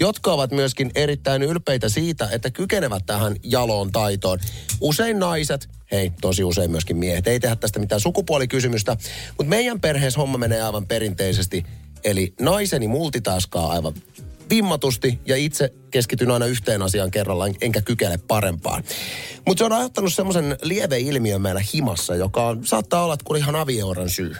jotka 0.00 0.32
ovat 0.32 0.50
myöskin 0.50 0.90
erittäin 0.94 1.42
ylpeitä 1.42 1.88
siitä, 1.88 2.28
että 2.32 2.50
kykenevät 2.50 3.06
tähän 3.06 3.36
jaloon 3.42 3.92
taitoon. 3.92 4.38
Usein 4.80 5.18
naiset, 5.18 5.68
hei, 5.92 6.12
tosi 6.20 6.44
usein 6.44 6.70
myöskin 6.70 6.96
miehet, 6.96 7.26
ei 7.26 7.40
tehdä 7.40 7.56
tästä 7.56 7.78
mitään 7.78 8.00
sukupuolikysymystä, 8.00 8.96
mutta 9.28 9.50
meidän 9.50 9.80
perheessä 9.80 10.20
homma 10.20 10.38
menee 10.38 10.62
aivan 10.62 10.86
perinteisesti. 10.86 11.64
Eli 12.04 12.34
naiseni 12.40 12.88
multitaskaa 12.88 13.70
aivan 13.70 13.94
vimmatusti 14.50 15.18
ja 15.26 15.36
itse 15.36 15.72
keskityn 15.90 16.30
aina 16.30 16.46
yhteen 16.46 16.82
asiaan 16.82 17.10
kerrallaan, 17.10 17.54
enkä 17.60 17.82
kykene 17.82 18.18
parempaan. 18.28 18.84
Mutta 19.46 19.58
se 19.60 19.64
on 19.64 19.72
aiheuttanut 19.72 20.14
semmoisen 20.14 20.56
lieveilmiön 20.62 21.42
meillä 21.42 21.62
himassa, 21.74 22.14
joka 22.14 22.46
on, 22.46 22.66
saattaa 22.66 23.04
olla, 23.04 23.14
että 23.14 23.24
kun 23.24 23.36
ihan 23.36 23.56
avioeron 23.56 24.10
syy. 24.10 24.36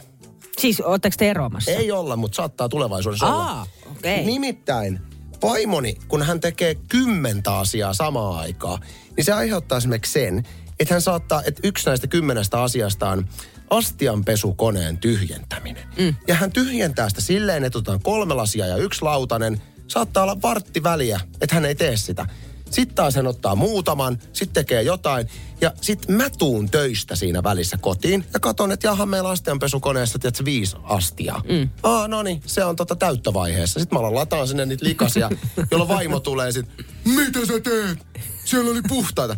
Siis 0.58 0.80
ootteko 0.80 1.14
te 1.18 1.30
eroamassa? 1.30 1.70
Ei 1.70 1.92
olla, 1.92 2.16
mutta 2.16 2.36
saattaa 2.36 2.68
tulevaisuudessa 2.68 3.26
olla. 3.26 3.44
Aa, 3.44 3.66
okei. 3.90 4.24
Nimittäin 4.24 5.00
vaimoni, 5.42 5.96
kun 6.08 6.22
hän 6.22 6.40
tekee 6.40 6.74
kymmentä 6.74 7.58
asiaa 7.58 7.94
samaan 7.94 8.38
aikaan, 8.38 8.80
niin 9.16 9.24
se 9.24 9.32
aiheuttaa 9.32 9.78
esimerkiksi 9.78 10.12
sen, 10.12 10.46
että 10.80 10.94
hän 10.94 11.02
saattaa, 11.02 11.42
että 11.46 11.60
yksi 11.64 11.86
näistä 11.86 12.06
kymmenestä 12.06 12.62
asiasta 12.62 13.08
on 13.08 13.28
astianpesukoneen 13.70 14.98
tyhjentäminen. 14.98 15.88
Mm. 15.98 16.14
Ja 16.28 16.34
hän 16.34 16.52
tyhjentää 16.52 17.08
sitä 17.08 17.20
silleen, 17.20 17.64
että 17.64 17.78
otetaan 17.78 18.02
kolme 18.02 18.34
lasia 18.34 18.66
ja 18.66 18.76
yksi 18.76 19.02
lautanen. 19.02 19.62
Saattaa 19.90 20.22
olla 20.22 20.42
vartti 20.42 20.82
väliä, 20.82 21.20
että 21.40 21.54
hän 21.54 21.64
ei 21.64 21.74
tee 21.74 21.96
sitä. 21.96 22.26
Sitten 22.70 22.94
taas 22.94 23.14
hän 23.14 23.26
ottaa 23.26 23.54
muutaman, 23.54 24.18
sitten 24.32 24.54
tekee 24.54 24.82
jotain. 24.82 25.28
Ja 25.60 25.72
sitten 25.80 26.16
mä 26.16 26.30
tuun 26.30 26.70
töistä 26.70 27.16
siinä 27.16 27.42
välissä 27.42 27.76
kotiin 27.76 28.24
ja 28.34 28.40
katon, 28.40 28.72
että 28.72 28.86
jaha, 28.86 29.06
meillä 29.06 29.26
on 29.26 29.32
astianpesukoneessa, 29.32 30.18
tiedätkö, 30.18 30.44
viisi 30.44 30.76
astiaa. 30.82 31.42
Mm. 31.48 31.68
Aa, 31.82 32.08
no 32.08 32.22
niin, 32.22 32.42
se 32.46 32.64
on 32.64 32.76
tota 32.76 32.96
täyttövaiheessa. 32.96 33.80
Sitten 33.80 33.96
mä 33.96 34.00
alan 34.00 34.14
lataan 34.14 34.48
sinne 34.48 34.66
niitä 34.66 34.86
likasia, 34.86 35.30
jolloin 35.70 35.88
vaimo 35.88 36.20
tulee 36.20 36.52
sitten, 36.52 36.84
mitä 37.04 37.46
sä 37.46 37.60
teet? 37.60 37.98
Siellä 38.44 38.70
oli 38.70 38.82
puhtaita. 38.88 39.36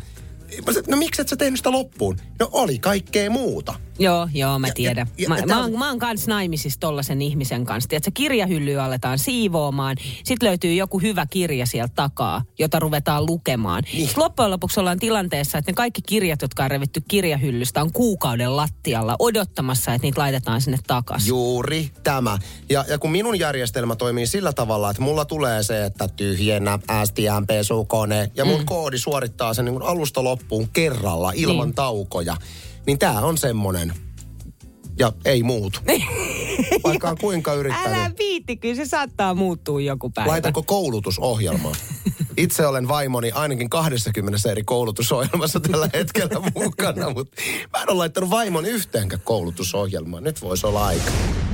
Mä 0.67 0.73
sanoin, 0.73 0.91
no 0.91 0.97
miksi 0.97 1.23
et 1.23 1.29
sä 1.29 1.37
tehnyt 1.37 1.59
sitä 1.59 1.71
loppuun? 1.71 2.17
No 2.41 2.49
oli 2.53 2.79
kaikkea 2.79 3.31
muuta. 3.31 3.75
Joo, 3.99 4.29
joo, 4.35 4.59
mä 4.59 4.67
Ja- 4.67 4.75
tiedän. 4.75 5.07
ja- 5.19 5.23
ja- 5.23 5.29
mä, 5.29 5.39
ja 5.39 5.47
mä, 5.47 5.57
oon, 5.57 5.65
on- 5.73 5.79
mä 5.79 5.89
oon 5.89 5.99
kans 5.99 6.27
naimisissa 6.27 6.81
tollasen 6.81 7.23
ihmisen 7.23 7.65
kanssa. 7.65 7.89
Tiedätkö, 7.89 8.11
kirjahyllyä 8.15 8.85
aletaan 8.85 9.19
siivoamaan. 9.19 9.97
Sitten 10.25 10.49
löytyy 10.49 10.75
joku 10.75 10.99
hyvä 10.99 11.27
kirja 11.27 11.67
sieltä 11.67 11.93
takaa, 11.95 12.43
jota 12.59 12.79
ruvetaan 12.79 13.27
lukemaan. 13.27 13.83
Niin. 13.93 14.11
Loppujen 14.17 14.51
lopuksi 14.51 14.81
ollaan 14.81 14.99
tilanteessa, 14.99 15.59
että 15.59 15.71
ne 15.71 15.75
kaikki 15.75 16.03
kirjat, 16.03 16.43
jotka 16.43 16.65
on 16.65 16.71
revitty 16.71 17.03
kirjahyllystä, 17.09 17.83
on 17.83 17.93
kuukauden 17.93 18.57
lattialla 18.57 19.17
odottamassa, 19.19 19.95
että 19.95 20.07
niitä 20.07 20.21
laitetaan 20.21 20.61
sinne 20.61 20.79
takaisin. 20.87 21.29
Juuri 21.29 21.91
tämä. 22.03 22.39
Ja, 22.71 22.85
ja 22.89 22.99
kun 22.99 23.11
minun 23.11 23.39
järjestelmä 23.39 23.97
toimii 23.97 24.27
sillä 24.27 24.53
tavalla, 24.53 24.91
että 24.91 25.03
mulla 25.03 25.25
tulee 25.25 25.63
se, 25.63 25.85
että 25.85 26.09
tyhjennä 26.09 26.79
STM-pesukone 27.05 28.31
ja 28.35 28.45
mun 28.45 28.61
mm. 28.61 28.67
koodi 28.67 28.99
suorittaa 28.99 29.55
sen 29.55 29.65
niin 29.65 29.83
alusta 29.83 30.25
loppuun 30.25 30.69
kerralla 30.69 31.33
ilman 31.35 31.69
niin. 31.69 31.75
taukoja, 31.75 32.37
niin 32.87 32.99
tämä 32.99 33.21
on 33.21 33.39
semmonen. 33.39 33.93
Ja 34.99 35.13
ei 35.25 35.43
muutu. 35.43 35.79
Vaikka 36.85 37.09
on 37.09 37.19
kuinka 37.19 37.55
yrittänyt. 37.55 37.99
Älä 37.99 38.11
viitti, 38.19 38.57
kyllä 38.57 38.75
se 38.75 38.85
saattaa 38.85 39.35
muuttua 39.35 39.81
joku 39.81 40.11
päivä. 40.11 40.31
Laitanko 40.31 40.63
koulutusohjelmaa? 40.63 41.73
Itse 42.37 42.67
olen 42.67 42.89
vaimoni 42.89 43.31
ainakin 43.31 43.71
20 43.71 44.51
eri 44.51 44.65
koulutusohjelmassa 44.65 45.61
tällä 45.61 45.89
hetkellä 45.95 46.41
mukana, 46.55 47.11
mutta 47.11 47.43
mä 47.73 47.83
en 47.83 47.91
ole 47.91 47.97
laittanut 47.99 48.31
vaimon 48.31 48.67
yhteenkään 48.67 49.23
koulutusohjelmaan. 49.25 50.25
Nyt 50.25 50.43
voisi 50.43 50.67
olla 50.67 50.87
aika. 50.87 51.11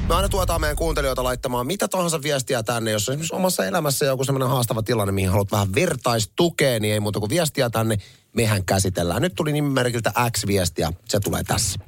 Me 0.08 0.14
aina 0.14 0.28
tuotaan 0.28 0.60
meidän 0.60 0.76
kuuntelijoita 0.76 1.24
laittamaan 1.24 1.66
mitä 1.66 1.88
tahansa 1.88 2.22
viestiä 2.22 2.62
tänne, 2.62 2.90
jos 2.90 3.08
on 3.08 3.12
esimerkiksi 3.12 3.34
omassa 3.34 3.66
elämässä 3.66 4.04
joku 4.04 4.24
semmoinen 4.24 4.48
haastava 4.48 4.82
tilanne, 4.82 5.12
mihin 5.12 5.30
haluat 5.30 5.52
vähän 5.52 5.74
vertaistukea, 5.74 6.80
niin 6.80 6.94
ei 6.94 7.00
muuta 7.00 7.20
kuin 7.20 7.30
viestiä 7.30 7.70
tänne. 7.70 7.98
Mehän 8.36 8.64
käsitellään. 8.64 9.22
Nyt 9.22 9.34
tuli 9.34 9.52
nimimerkiltä 9.52 10.12
X-viestiä. 10.30 10.92
Se 11.08 11.20
tulee 11.20 11.44
tässä. 11.44 11.78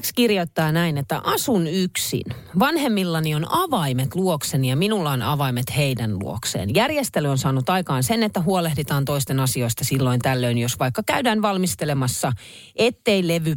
X 0.00 0.12
kirjoittaa 0.12 0.72
näin, 0.72 0.98
että 0.98 1.20
asun 1.24 1.66
yksin. 1.66 2.24
Vanhemmillani 2.58 3.34
on 3.34 3.46
avaimet 3.50 4.14
luokseni 4.14 4.68
ja 4.68 4.76
minulla 4.76 5.10
on 5.10 5.22
avaimet 5.22 5.76
heidän 5.76 6.18
luokseen. 6.18 6.74
Järjestely 6.74 7.28
on 7.28 7.38
saanut 7.38 7.70
aikaan 7.70 8.02
sen, 8.02 8.22
että 8.22 8.40
huolehditaan 8.40 9.04
toisten 9.04 9.40
asioista 9.40 9.84
silloin 9.84 10.20
tällöin, 10.20 10.58
jos 10.58 10.78
vaikka 10.78 11.02
käydään 11.06 11.42
valmistelemassa, 11.42 12.32
ettei 12.76 13.28
levy 13.28 13.54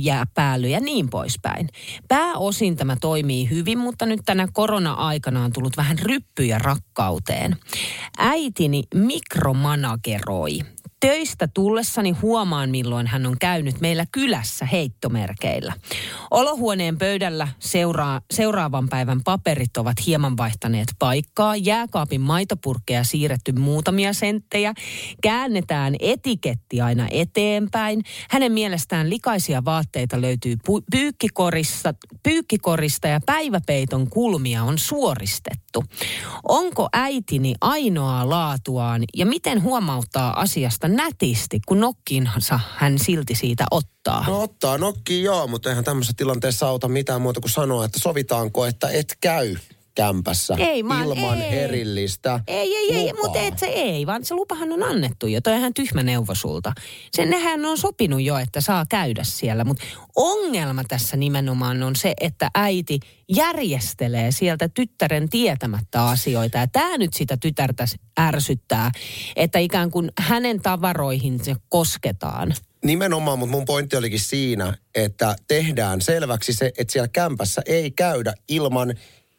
jää 0.00 0.26
päälle 0.34 0.68
ja 0.68 0.80
niin 0.80 1.10
poispäin. 1.10 1.68
Pääosin 2.08 2.76
tämä 2.76 2.96
toimii 3.00 3.50
hyvin, 3.50 3.78
mutta 3.78 4.06
nyt 4.06 4.20
tänä 4.24 4.48
korona-aikana 4.52 5.44
on 5.44 5.52
tullut 5.52 5.76
vähän 5.76 5.98
ryppyjä 5.98 6.58
rakkauteen. 6.58 7.56
Äitini 8.18 8.82
mikromanageroi. 8.94 10.58
Töistä 11.06 11.48
tullessani 11.54 12.10
huomaan, 12.10 12.70
milloin 12.70 13.06
hän 13.06 13.26
on 13.26 13.36
käynyt 13.40 13.80
meillä 13.80 14.06
kylässä 14.12 14.66
heittomerkeillä. 14.66 15.72
Olohuoneen 16.30 16.98
pöydällä 16.98 17.48
seuraa, 17.58 18.20
seuraavan 18.30 18.88
päivän 18.88 19.22
paperit 19.24 19.76
ovat 19.76 20.06
hieman 20.06 20.36
vaihtaneet 20.36 20.88
paikkaa. 20.98 21.56
Jääkaapin 21.56 22.20
maitopurkkeja 22.20 23.04
siirretty 23.04 23.52
muutamia 23.52 24.12
senttejä. 24.12 24.74
Käännetään 25.22 25.94
etiketti 26.00 26.80
aina 26.80 27.06
eteenpäin. 27.10 28.02
Hänen 28.30 28.52
mielestään 28.52 29.10
likaisia 29.10 29.64
vaatteita 29.64 30.20
löytyy 30.20 30.54
pu- 30.54 30.84
pyykkikorissa, 30.90 31.94
pyykkikorista 32.22 33.08
ja 33.08 33.20
päiväpeiton 33.26 34.10
kulmia 34.10 34.62
on 34.62 34.78
suoristettu. 34.78 35.84
Onko 36.48 36.88
äitini 36.92 37.54
ainoaa 37.60 38.30
laatuaan 38.30 39.04
ja 39.16 39.26
miten 39.26 39.62
huomauttaa 39.62 40.40
asiasta 40.40 40.91
nätisti, 40.96 41.60
kun 41.66 41.80
nokkiinsa 41.80 42.60
hän 42.76 42.98
silti 42.98 43.34
siitä 43.34 43.64
ottaa? 43.70 44.24
No 44.26 44.42
ottaa 44.42 44.78
nokki 44.78 45.22
joo, 45.22 45.46
mutta 45.46 45.68
eihän 45.68 45.84
tämmöisessä 45.84 46.14
tilanteessa 46.16 46.68
auta 46.68 46.88
mitään 46.88 47.22
muuta 47.22 47.40
kuin 47.40 47.50
sanoa, 47.50 47.84
että 47.84 48.00
sovitaanko, 48.00 48.66
että 48.66 48.88
et 48.88 49.16
käy 49.20 49.56
kämpässä 49.94 50.54
Ei, 50.58 50.82
mä- 50.82 51.04
ilman 51.04 51.40
ei. 51.40 51.58
erillistä 51.58 52.40
Ei, 52.46 52.76
ei, 52.76 52.94
ei, 52.94 53.06
lupaa. 53.06 53.22
mutta 53.22 53.38
et 53.40 53.58
se 53.58 53.66
ei, 53.66 54.06
vaan 54.06 54.24
se 54.24 54.34
lupahan 54.34 54.72
on 54.72 54.82
annettu 54.82 55.26
jo. 55.26 55.40
Toi 55.40 55.52
on 55.52 55.58
ihan 55.58 55.74
tyhmä 55.74 56.02
neuvo 56.02 56.34
sulta. 56.34 56.72
Sen 57.12 57.30
nehän 57.30 57.64
on 57.64 57.78
sopinut 57.78 58.22
jo, 58.22 58.36
että 58.38 58.60
saa 58.60 58.84
käydä 58.88 59.24
siellä. 59.24 59.64
Mutta 59.64 59.84
ongelma 60.16 60.84
tässä 60.84 61.16
nimenomaan 61.16 61.82
on 61.82 61.96
se, 61.96 62.14
että 62.20 62.50
äiti 62.54 63.00
järjestelee 63.28 64.32
sieltä 64.32 64.68
tyttären 64.68 65.28
tietämättä 65.28 66.04
asioita. 66.04 66.58
Ja 66.58 66.66
tämä 66.66 66.98
nyt 66.98 67.14
sitä 67.14 67.36
tytärtä 67.36 67.84
ärsyttää, 68.20 68.90
että 69.36 69.58
ikään 69.58 69.90
kuin 69.90 70.10
hänen 70.18 70.60
tavaroihin 70.62 71.44
se 71.44 71.54
kosketaan. 71.68 72.54
Nimenomaan, 72.84 73.38
mutta 73.38 73.50
mun 73.56 73.64
pointti 73.64 73.96
olikin 73.96 74.20
siinä, 74.20 74.74
että 74.94 75.36
tehdään 75.48 76.00
selväksi 76.00 76.52
se, 76.52 76.72
että 76.78 76.92
siellä 76.92 77.08
kämpässä 77.08 77.62
ei 77.66 77.90
käydä 77.90 78.34
ilman 78.48 78.94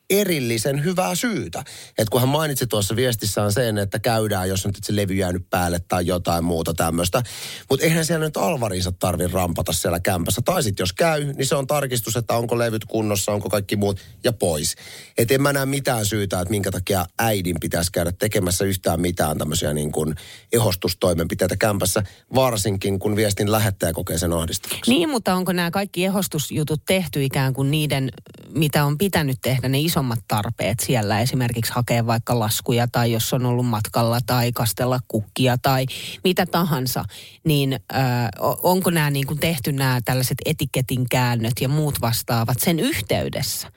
erillisen 0.09 0.83
hyvää 0.83 1.15
syytä. 1.15 1.59
Että 1.89 2.11
kun 2.11 2.21
hän 2.21 2.29
mainitsi 2.29 2.67
tuossa 2.67 2.95
viestissään 2.95 3.53
sen, 3.53 3.77
että 3.77 3.99
käydään, 3.99 4.49
jos 4.49 4.65
nyt 4.65 4.75
se 4.83 4.95
levy 4.95 5.13
jäänyt 5.13 5.49
päälle 5.49 5.79
tai 5.87 6.07
jotain 6.07 6.43
muuta 6.43 6.73
tämmöistä. 6.73 7.23
Mutta 7.69 7.85
eihän 7.85 8.05
siellä 8.05 8.25
nyt 8.25 8.37
alvarinsa 8.37 8.91
tarvi 8.91 9.27
rampata 9.27 9.73
siellä 9.73 9.99
kämpässä. 9.99 10.41
Tai 10.45 10.63
sitten 10.63 10.83
jos 10.83 10.93
käy, 10.93 11.33
niin 11.33 11.45
se 11.45 11.55
on 11.55 11.67
tarkistus, 11.67 12.15
että 12.15 12.33
onko 12.33 12.57
levyt 12.57 12.85
kunnossa, 12.85 13.31
onko 13.31 13.49
kaikki 13.49 13.75
muut 13.75 13.99
ja 14.23 14.33
pois. 14.33 14.75
Että 15.17 15.33
en 15.33 15.41
mä 15.41 15.53
näe 15.53 15.65
mitään 15.65 16.05
syytä, 16.05 16.39
että 16.39 16.51
minkä 16.51 16.71
takia 16.71 17.05
äidin 17.19 17.55
pitäisi 17.61 17.91
käydä 17.91 18.11
tekemässä 18.11 18.65
yhtään 18.65 19.01
mitään 19.01 19.37
tämmöisiä 19.37 19.73
niin 19.73 19.91
kuin 19.91 20.15
ehostustoimenpiteitä 20.53 21.57
kämpässä, 21.57 22.03
varsinkin 22.35 22.99
kun 22.99 23.15
viestin 23.15 23.51
lähettäjä 23.51 23.93
kokee 23.93 24.17
sen 24.17 24.33
ahdistavaksi. 24.33 24.91
Niin, 24.91 25.09
mutta 25.09 25.35
onko 25.35 25.53
nämä 25.53 25.71
kaikki 25.71 26.05
ehostusjutut 26.05 26.81
tehty 26.85 27.23
ikään 27.23 27.53
kuin 27.53 27.71
niiden, 27.71 28.11
mitä 28.49 28.85
on 28.85 28.97
pitänyt 28.97 29.37
tehdä, 29.41 29.69
ne 29.69 29.79
isommat 29.93 30.19
tarpeet 30.27 30.79
siellä, 30.79 31.19
esimerkiksi 31.19 31.73
hakea 31.73 32.05
vaikka 32.05 32.39
laskuja 32.39 32.87
tai 32.91 33.11
jos 33.11 33.33
on 33.33 33.45
ollut 33.45 33.65
matkalla 33.65 34.19
tai 34.25 34.51
kastella 34.51 34.99
kukkia 35.07 35.57
tai 35.57 35.85
mitä 36.23 36.45
tahansa, 36.45 37.03
niin 37.43 37.73
äh, 37.73 38.29
onko 38.63 38.89
nämä 38.89 39.09
niin 39.09 39.27
kuin 39.27 39.39
tehty 39.39 39.71
nämä 39.71 39.99
tällaiset 40.05 40.37
etiketin 40.45 41.09
käännöt 41.09 41.53
ja 41.61 41.69
muut 41.69 42.01
vastaavat 42.01 42.59
sen 42.59 42.79
yhteydessä? 42.79 43.71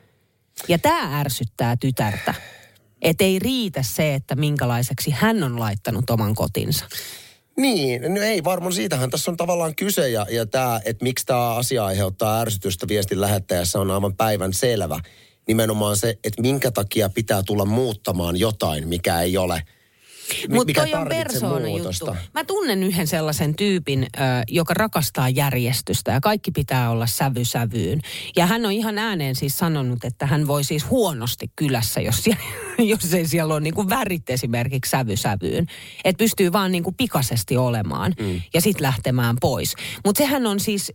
Ja 0.69 0.79
tämä 0.79 1.21
ärsyttää 1.21 1.77
tytärtä. 1.77 2.35
Että 3.03 3.25
ei 3.25 3.39
riitä 3.39 3.83
se, 3.83 4.15
että 4.15 4.35
minkälaiseksi 4.35 5.11
hän 5.11 5.43
on 5.43 5.61
laittanut 5.61 6.11
oman 6.11 6.35
kotinsa. 6.35 6.85
Niin, 7.57 8.15
no 8.15 8.21
ei 8.21 8.45
varmaan 8.45 8.73
siitähän 8.73 9.11
tässä 9.11 9.31
on 9.31 9.37
tavallaan 9.37 9.75
kyse 9.75 10.09
ja, 10.09 10.27
ja 10.31 10.47
tämä, 10.47 10.81
että 10.85 11.03
miksi 11.03 11.27
tämä 11.27 11.55
asia 11.55 11.85
aiheuttaa 11.85 12.41
ärsytystä 12.41 12.89
viestin 12.89 13.21
lähettäjässä 13.21 13.81
on 13.81 13.91
aivan 13.91 14.17
päivän 14.17 14.53
selvä. 14.53 15.01
Nimenomaan 15.49 15.97
se, 15.97 16.19
että 16.25 16.43
minkä 16.43 16.71
takia 16.71 17.09
pitää 17.09 17.43
tulla 17.43 17.65
muuttamaan 17.65 18.37
jotain, 18.37 18.89
mikä 18.89 19.21
ei 19.21 19.37
ole. 19.37 19.63
Mutta 20.49 20.73
toi 20.75 20.95
on 20.95 21.09
persoona 21.09 21.69
juttu. 21.69 22.17
Mä 22.35 22.45
tunnen 22.45 22.83
yhden 22.83 23.07
sellaisen 23.07 23.55
tyypin, 23.55 24.07
joka 24.49 24.75
rakastaa 24.75 25.29
järjestystä 25.29 26.13
ja 26.13 26.21
kaikki 26.21 26.51
pitää 26.51 26.91
olla 26.91 27.07
sävy 27.07 27.45
sävyyn. 27.45 28.01
Ja 28.37 28.47
hän 28.47 28.67
on 28.67 28.73
ihan 28.73 28.99
ääneen 28.99 29.37
siis 29.37 29.59
sanonut, 29.59 30.05
että 30.05 30.27
hän 30.27 30.47
voi 30.47 30.65
siis 30.65 30.91
huonosti 30.91 31.51
kylässä, 31.57 32.01
jos, 32.01 32.25
siellä, 32.25 32.43
jos 32.95 33.15
ei 33.15 33.27
siellä 33.27 33.55
ole 33.55 33.61
niinku 33.61 33.89
värit 33.89 34.31
esimerkiksi 34.31 34.91
sävy 34.91 35.17
sävyyn. 35.17 35.67
Että 36.05 36.19
pystyy 36.19 36.53
vaan 36.53 36.73
niinku 36.73 36.93
pikaisesti 36.93 37.57
olemaan 37.57 38.15
mm. 38.21 38.41
ja 38.55 38.61
sitten 38.61 38.83
lähtemään 38.83 39.37
pois. 39.41 39.75
Mutta 40.05 40.19
sehän 40.19 40.47
on 40.47 40.61
siis 40.61 40.93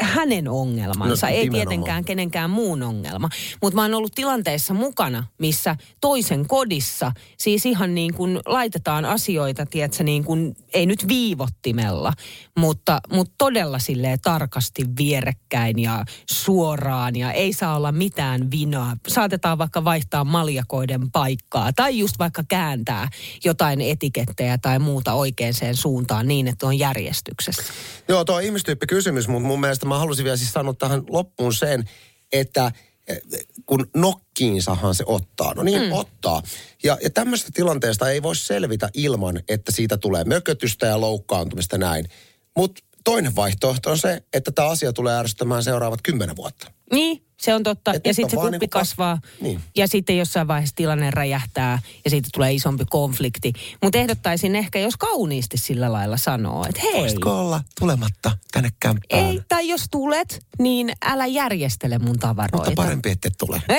hänen 0.00 0.48
ongelmansa, 0.48 1.26
No, 1.26 1.32
ei 1.32 1.38
nimenomaan. 1.44 1.68
tietenkään 1.68 2.04
kenenkään 2.04 2.50
muun 2.50 2.82
ongelma. 2.82 3.28
Mutta 3.62 3.74
mä 3.76 3.82
oon 3.82 3.94
ollut 3.94 4.14
tilanteissa 4.14 4.74
mukana, 4.74 5.24
missä 5.38 5.76
toisen 6.00 6.46
kodissa 6.48 7.12
siis 7.38 7.66
ihan 7.66 7.94
niin 7.94 8.14
kuin 8.14 8.40
laitetaan 8.46 9.04
asioita, 9.04 9.66
tiedätkö, 9.66 10.04
niin 10.04 10.24
kuin, 10.24 10.56
ei 10.74 10.86
nyt 10.86 11.08
viivottimella, 11.08 12.12
mutta, 12.58 13.00
mutta 13.12 13.34
todella 13.38 13.78
silleen 13.78 14.18
tarkasti 14.20 14.84
vierekkäin 14.98 15.78
ja 15.78 16.04
suoraan 16.30 17.16
ja 17.16 17.32
ei 17.32 17.52
saa 17.52 17.76
olla 17.76 17.92
mitään 17.92 18.50
vinoa. 18.50 18.96
Saatetaan 19.08 19.58
vaikka 19.58 19.84
vaihtaa 19.84 20.24
maljakoiden 20.24 21.10
paikkaa 21.10 21.72
tai 21.72 21.98
just 21.98 22.18
vaikka 22.18 22.44
kääntää 22.48 23.08
jotain 23.44 23.80
etikettejä 23.80 24.58
tai 24.58 24.78
muuta 24.78 25.12
oikeaan 25.12 25.40
suuntaan 25.74 26.28
niin, 26.28 26.48
että 26.48 26.66
on 26.66 26.78
järjestyksessä. 26.78 27.62
Joo, 28.08 28.24
tuo 28.24 28.36
on 28.36 28.42
ihmistyyppi 28.42 28.86
kysymys, 28.86 29.28
mutta 29.28 29.46
mun 29.48 29.60
mielestä 29.60 29.69
mä 29.86 29.98
halusin 29.98 30.24
vielä 30.24 30.36
siis 30.36 30.52
sanoa 30.52 30.74
tähän 30.74 31.02
loppuun 31.08 31.54
sen, 31.54 31.90
että 32.32 32.72
eh, 33.08 33.20
kun 33.66 33.86
nokkiinsahan 33.96 34.94
se 34.94 35.04
ottaa. 35.06 35.54
No 35.54 35.62
niin, 35.62 35.82
mm. 35.82 35.92
ottaa. 35.92 36.42
Ja, 36.82 36.98
ja 37.02 37.10
tämmöistä 37.10 37.50
tilanteesta 37.54 38.10
ei 38.10 38.22
voi 38.22 38.36
selvitä 38.36 38.90
ilman, 38.94 39.40
että 39.48 39.72
siitä 39.72 39.96
tulee 39.96 40.24
mökötystä 40.24 40.86
ja 40.86 41.00
loukkaantumista 41.00 41.78
näin. 41.78 42.08
Mutta 42.56 42.82
toinen 43.04 43.36
vaihtoehto 43.36 43.90
on 43.90 43.98
se, 43.98 44.22
että 44.32 44.52
tämä 44.52 44.68
asia 44.68 44.92
tulee 44.92 45.18
ärsyttämään 45.18 45.64
seuraavat 45.64 46.02
kymmenen 46.02 46.36
vuotta. 46.36 46.70
Niin, 46.92 47.24
se 47.40 47.54
on 47.54 47.62
totta. 47.62 47.94
Et 47.94 48.06
ja 48.06 48.14
sitten 48.14 48.30
se 48.30 48.36
kuppi 48.50 48.68
kas- 48.68 48.88
kasvaa. 48.88 49.18
Niin. 49.40 49.60
Ja 49.76 49.88
sitten 49.88 50.18
jossain 50.18 50.48
vaiheessa 50.48 50.76
tilanne 50.76 51.10
räjähtää 51.10 51.78
ja 52.04 52.10
siitä 52.10 52.28
tulee 52.32 52.52
isompi 52.52 52.84
konflikti. 52.90 53.52
Mutta 53.82 53.98
ehdottaisin 53.98 54.56
ehkä, 54.56 54.78
jos 54.78 54.96
kauniisti 54.96 55.56
sillä 55.56 55.92
lailla 55.92 56.16
sanoo, 56.16 56.66
että 56.68 56.80
hei. 56.82 57.00
Voisitko 57.00 57.40
olla 57.40 57.62
tulematta 57.80 58.38
tänne 58.52 58.70
kämppään? 58.80 59.26
Ei, 59.26 59.40
tai 59.48 59.68
jos 59.68 59.84
tulet, 59.90 60.46
niin 60.58 60.92
älä 61.04 61.26
järjestele 61.26 61.98
mun 61.98 62.18
tavaroita. 62.18 62.56
Mutta 62.56 62.82
parempi, 62.82 63.10
että 63.10 63.28
et 63.28 63.34
tule. 63.38 63.62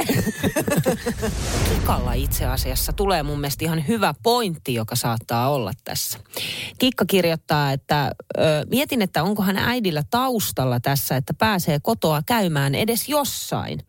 Kikalla 1.73 2.13
itse 2.13 2.45
asiassa 2.45 2.93
tulee 2.93 3.23
mun 3.23 3.39
mielestä 3.39 3.65
ihan 3.65 3.87
hyvä 3.87 4.13
pointti, 4.23 4.73
joka 4.73 4.95
saattaa 4.95 5.49
olla 5.49 5.71
tässä. 5.83 6.19
Kikka 6.77 7.05
kirjoittaa, 7.05 7.71
että 7.71 8.11
ö, 8.37 8.41
mietin, 8.69 9.01
että 9.01 9.23
onkohan 9.23 9.57
äidillä 9.57 10.03
taustalla 10.11 10.79
tässä, 10.79 11.15
että 11.15 11.33
pääsee 11.33 11.79
kotoa 11.79 12.21
käymään 12.25 12.75
edes 12.75 13.09
jossain, 13.51 13.79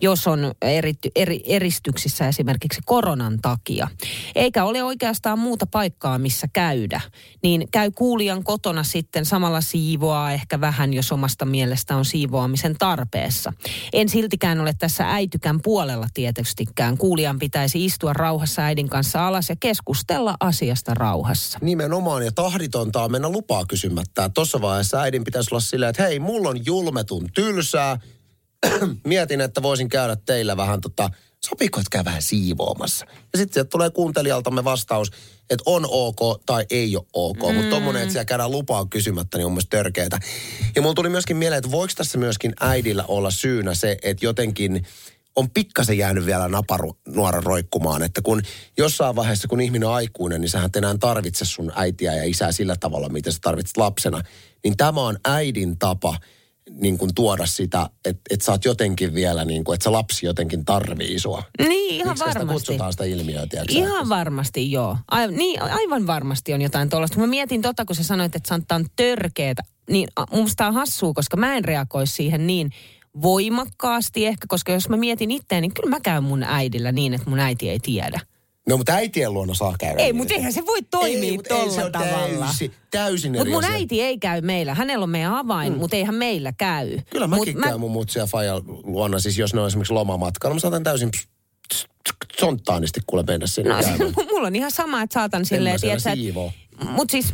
jos 0.00 0.26
on 0.26 0.52
eri, 0.62 0.94
eri, 1.16 1.40
eristyksissä 1.44 2.28
esimerkiksi 2.28 2.80
koronan 2.84 3.38
takia. 3.42 3.88
Eikä 4.34 4.64
ole 4.64 4.82
oikeastaan 4.82 5.38
muuta 5.38 5.66
paikkaa, 5.66 6.18
missä 6.18 6.46
käydä. 6.52 7.00
Niin 7.42 7.68
käy 7.70 7.90
kuulijan 7.90 8.44
kotona 8.44 8.82
sitten 8.82 9.26
samalla 9.26 9.60
siivoaa 9.60 10.32
ehkä 10.32 10.60
vähän, 10.60 10.94
jos 10.94 11.12
omasta 11.12 11.44
mielestä 11.44 11.96
on 11.96 12.04
siivoamisen 12.04 12.76
tarpeessa. 12.78 13.52
En 13.92 14.08
siltikään 14.08 14.60
ole 14.60 14.74
tässä 14.78 15.10
äitykän 15.10 15.60
puolella 15.62 16.06
tietystikään. 16.14 16.98
Kuulijan 16.98 17.38
pitäisi 17.38 17.84
istua 17.84 18.12
rauhassa 18.12 18.62
äidin 18.62 18.88
kanssa 18.88 19.26
alas 19.26 19.48
ja 19.48 19.56
keskustella 19.60 20.36
asiasta 20.40 20.94
rauhassa. 20.94 21.58
Nimenomaan, 21.62 22.24
ja 22.24 22.32
tahditonta 22.32 23.02
on 23.02 23.12
mennä 23.12 23.28
lupaa 23.28 23.64
kysymättä. 23.66 24.30
Tuossa 24.34 24.60
vaiheessa 24.60 25.00
äidin 25.00 25.24
pitäisi 25.24 25.48
olla 25.52 25.60
silleen, 25.60 25.90
että 25.90 26.02
hei, 26.02 26.18
mulla 26.18 26.48
on 26.48 26.66
julmetun 26.66 27.28
tylsää. 27.34 27.98
Mietin, 29.04 29.40
että 29.40 29.62
voisin 29.62 29.88
käydä 29.88 30.16
teillä 30.16 30.56
vähän 30.56 30.80
tota, 30.80 31.10
sopiiko, 31.44 31.80
että 31.80 31.90
käy 31.90 32.04
vähän 32.04 32.22
siivoamassa. 32.22 33.06
Ja 33.08 33.38
sitten 33.38 33.54
sieltä 33.54 33.68
tulee 33.68 33.90
kuuntelijaltamme 33.90 34.64
vastaus, 34.64 35.10
että 35.50 35.62
on 35.66 35.86
ok 35.90 36.42
tai 36.46 36.66
ei 36.70 36.96
ole 36.96 37.06
ok. 37.12 37.38
Mm. 37.48 37.54
Mutta 37.54 37.70
tommonen, 37.70 38.02
että 38.02 38.12
siellä 38.12 38.24
käydään 38.24 38.50
lupaa 38.50 38.86
kysymättä, 38.86 39.38
niin 39.38 39.46
on 39.46 39.52
myös 39.52 39.66
törkeetä. 39.70 40.18
Ja 40.76 40.82
mulla 40.82 40.94
tuli 40.94 41.08
myöskin 41.08 41.36
mieleen, 41.36 41.58
että 41.58 41.70
voiko 41.70 41.92
tässä 41.96 42.18
myöskin 42.18 42.52
äidillä 42.60 43.04
olla 43.08 43.30
syynä 43.30 43.74
se, 43.74 43.96
että 44.02 44.26
jotenkin 44.26 44.86
on 45.36 45.50
pikkasen 45.50 45.98
jäänyt 45.98 46.26
vielä 46.26 46.48
naparu 46.48 46.96
nuora 47.08 47.40
roikkumaan, 47.40 48.02
että 48.02 48.22
kun 48.22 48.42
jossain 48.78 49.16
vaiheessa, 49.16 49.48
kun 49.48 49.60
ihminen 49.60 49.88
on 49.88 49.94
aikuinen, 49.94 50.40
niin 50.40 50.48
sähän 50.48 50.70
enää 50.76 50.98
tarvitse 50.98 51.44
sun 51.44 51.72
äitiä 51.76 52.14
ja 52.14 52.24
isää 52.24 52.52
sillä 52.52 52.76
tavalla, 52.80 53.08
miten 53.08 53.32
sä 53.32 53.38
tarvitset 53.42 53.76
lapsena. 53.76 54.22
Niin 54.64 54.76
tämä 54.76 55.00
on 55.00 55.18
äidin 55.24 55.78
tapa 55.78 56.16
niin 56.70 56.98
kuin 56.98 57.14
tuoda 57.14 57.46
sitä, 57.46 57.90
että, 58.04 58.22
että 58.30 58.44
sä 58.44 58.52
oot 58.52 58.64
jotenkin 58.64 59.14
vielä, 59.14 59.44
niin 59.44 59.64
kuin, 59.64 59.74
että 59.74 59.84
se 59.84 59.90
lapsi 59.90 60.26
jotenkin 60.26 60.64
tarvii 60.64 61.18
sua. 61.18 61.42
Niin, 61.68 61.94
ihan 61.94 62.08
Miksi 62.08 62.24
sitä 62.24 62.38
varmasti. 62.40 62.54
kutsutaan 62.54 62.92
sitä 62.92 63.04
ilmiöä, 63.04 63.46
tiedätkö? 63.46 63.72
Ihan 63.72 64.08
varmasti, 64.08 64.72
joo. 64.72 64.96
A, 65.10 65.26
niin, 65.26 65.62
aivan 65.62 66.06
varmasti 66.06 66.54
on 66.54 66.62
jotain 66.62 66.88
tuollaista. 66.88 67.18
Mä 67.20 67.26
mietin 67.26 67.62
tota, 67.62 67.84
kun 67.84 67.96
sä 67.96 68.04
sanoit, 68.04 68.36
että 68.36 68.48
sanotaan 68.48 68.80
on 68.82 68.88
törkeetä. 68.96 69.62
Niin 69.90 70.08
musta 70.30 70.66
on 70.66 70.74
hassua, 70.74 71.12
koska 71.12 71.36
mä 71.36 71.56
en 71.56 71.64
reagoi 71.64 72.06
siihen 72.06 72.46
niin 72.46 72.70
voimakkaasti 73.22 74.26
ehkä, 74.26 74.46
koska 74.48 74.72
jos 74.72 74.88
mä 74.88 74.96
mietin 74.96 75.30
itseäni, 75.30 75.60
niin 75.60 75.74
kyllä 75.74 75.90
mä 75.90 76.00
käyn 76.00 76.24
mun 76.24 76.42
äidillä 76.42 76.92
niin, 76.92 77.14
että 77.14 77.30
mun 77.30 77.38
äiti 77.38 77.70
ei 77.70 77.78
tiedä. 77.78 78.20
No, 78.68 78.76
mutta 78.76 78.92
äitien 78.92 79.34
luona 79.34 79.54
saa 79.54 79.74
käydä. 79.78 80.02
Ei, 80.02 80.12
mutta 80.12 80.34
että- 80.34 80.38
eihän 80.38 80.52
se 80.52 80.66
voi 80.66 80.82
toimia 80.90 81.32
mut 81.32 81.46
ei 81.50 81.70
se 81.70 81.80
tolla 81.80 81.82
ole 81.82 81.90
tavalla. 81.90 82.44
Täysin, 82.46 82.72
täysin 82.90 83.32
Mutta 83.32 83.48
mun 83.50 83.64
asia. 83.64 83.76
äiti 83.76 84.02
ei 84.02 84.18
käy 84.18 84.40
meillä. 84.40 84.74
Hänellä 84.74 85.02
on 85.02 85.10
meidän 85.10 85.34
avain, 85.34 85.72
mm. 85.72 85.78
mutta 85.78 85.96
eihän 85.96 86.14
meillä 86.14 86.52
käy. 86.58 86.98
Kyllä 87.10 87.26
Mut 87.26 87.38
mäkin 87.38 87.58
mä... 87.58 87.66
käyn 87.66 87.80
mun 87.80 87.90
mutsi 87.90 88.18
ja 88.18 88.26
faija 88.26 88.60
luona, 88.84 89.18
siis 89.18 89.38
jos 89.38 89.54
ne 89.54 89.60
on 89.60 89.66
esimerkiksi 89.66 89.92
lomamatkalla, 89.92 90.54
mä 90.54 90.60
saatan 90.60 90.82
täysin 90.82 91.10
sontaanisti 92.40 93.00
kuule 93.06 93.24
mennä 93.26 93.46
sinne 93.46 93.70
No, 93.98 94.12
mulla 94.32 94.46
on 94.46 94.56
ihan 94.56 94.70
sama, 94.70 95.02
että 95.02 95.14
saatan 95.14 95.40
En 95.40 95.46
silleen, 95.46 95.74
mä 95.74 95.78
tiedätkö, 95.78 96.14
siivoo. 96.14 96.52
Mut 96.80 97.10
siis, 97.10 97.26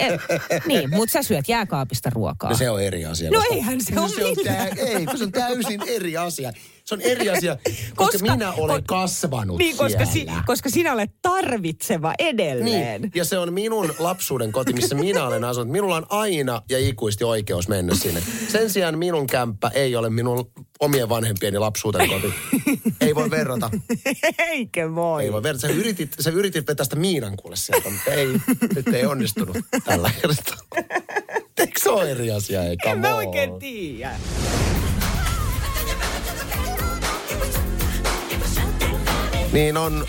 eh, 0.00 0.20
niin, 0.66 0.90
mut 0.90 1.10
sä 1.10 1.22
syöt 1.22 1.48
jääkaapista 1.48 2.10
ruokaa. 2.10 2.50
No 2.50 2.56
se 2.56 2.70
on 2.70 2.82
eri 2.82 3.04
asia. 3.06 3.30
No 3.30 3.38
koska- 3.38 3.54
eihän 3.54 3.80
se 3.80 3.94
No 3.94 4.08
se 4.08 4.24
on 4.24 4.36
tä- 4.44 4.64
Ei, 4.76 5.06
kun 5.06 5.18
se 5.18 5.24
on 5.24 5.32
täysin 5.32 5.82
eri 5.86 6.16
asia. 6.16 6.52
Se 6.84 6.94
on 6.94 7.00
eri 7.00 7.30
asia, 7.30 7.56
koska, 7.96 8.18
Koska- 8.18 8.32
minä 8.32 8.52
olen 8.52 8.84
kasvanut 8.84 9.58
Niin, 9.58 9.76
koska, 9.76 10.04
si, 10.04 10.26
koska 10.46 10.70
sinä 10.70 10.92
olet 10.92 11.10
tarvitseva 11.22 12.14
edelleen. 12.18 13.00
Niin, 13.02 13.12
ja 13.14 13.24
se 13.24 13.38
on 13.38 13.52
minun 13.52 13.94
lapsuuden 13.98 14.52
koti, 14.52 14.72
missä 14.72 14.94
minä 14.94 15.26
olen 15.26 15.44
asunut. 15.44 15.68
Minulla 15.72 15.96
on 15.96 16.06
aina 16.08 16.62
ja 16.70 16.78
ikuisesti 16.78 17.24
oikeus 17.24 17.68
mennä 17.68 17.94
sinne. 17.94 18.22
Sen 18.48 18.70
sijaan 18.70 18.98
minun 18.98 19.26
kämppä 19.26 19.70
ei 19.74 19.96
ole 19.96 20.10
minun 20.10 20.50
omien 20.80 21.08
vanhempieni 21.08 21.58
lapsuuden 21.58 22.08
koti. 22.08 22.34
Ei 23.06 23.14
voi 23.14 23.30
verrata. 23.30 23.70
Eikö 24.38 24.94
voi? 24.94 25.24
Ei 25.24 25.32
voi 25.32 25.42
verrata. 25.42 25.60
Sä 25.60 25.68
yritit, 25.68 26.14
sä 26.20 26.30
yritit 26.30 26.68
vetää 26.68 26.84
sitä 26.84 26.96
Miinan 26.96 27.36
kuule 27.36 27.56
sieltä, 27.56 27.90
mutta 27.90 28.10
ei, 28.10 28.26
nyt 28.74 28.88
ei 28.88 29.06
onnistunut 29.06 29.56
tällä 29.84 30.10
kertaa. 30.22 30.56
Eikö 31.58 31.80
se 31.82 31.90
ole 31.90 32.10
eri 32.10 32.30
asia? 32.30 32.62
Ei, 32.62 32.76
En 32.86 32.98
mä 32.98 33.14
oikein 33.14 33.58
tiedä. 33.58 34.16
Niin 39.52 39.76
on 39.76 40.06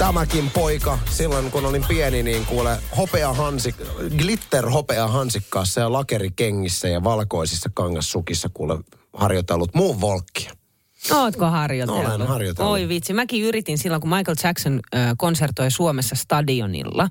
tämäkin 0.00 0.50
poika, 0.50 0.98
silloin 1.10 1.50
kun 1.50 1.66
olin 1.66 1.84
pieni, 1.88 2.22
niin 2.22 2.46
kuule 2.46 2.78
hopea 2.96 3.32
hansik, 3.32 3.74
glitter 4.18 4.70
hopea 4.70 5.08
hansikkaassa 5.08 5.80
ja 5.80 5.92
lakerikengissä 5.92 6.88
ja 6.88 7.04
valkoisissa 7.04 7.70
kangassukissa 7.74 8.48
kuule 8.54 8.78
harjoitellut 9.12 9.74
muun 9.74 10.00
volkkia. 10.00 10.52
Ootko 11.10 11.46
harjoitellut? 11.46 12.06
Olen 12.06 12.26
harjoitellut. 12.26 12.72
Oi 12.72 12.88
vitsi, 12.88 13.12
mäkin 13.12 13.44
yritin 13.44 13.78
silloin, 13.78 14.00
kun 14.00 14.10
Michael 14.10 14.36
Jackson 14.44 14.80
konsertoi 15.16 15.70
Suomessa 15.70 16.14
stadionilla. 16.14 17.08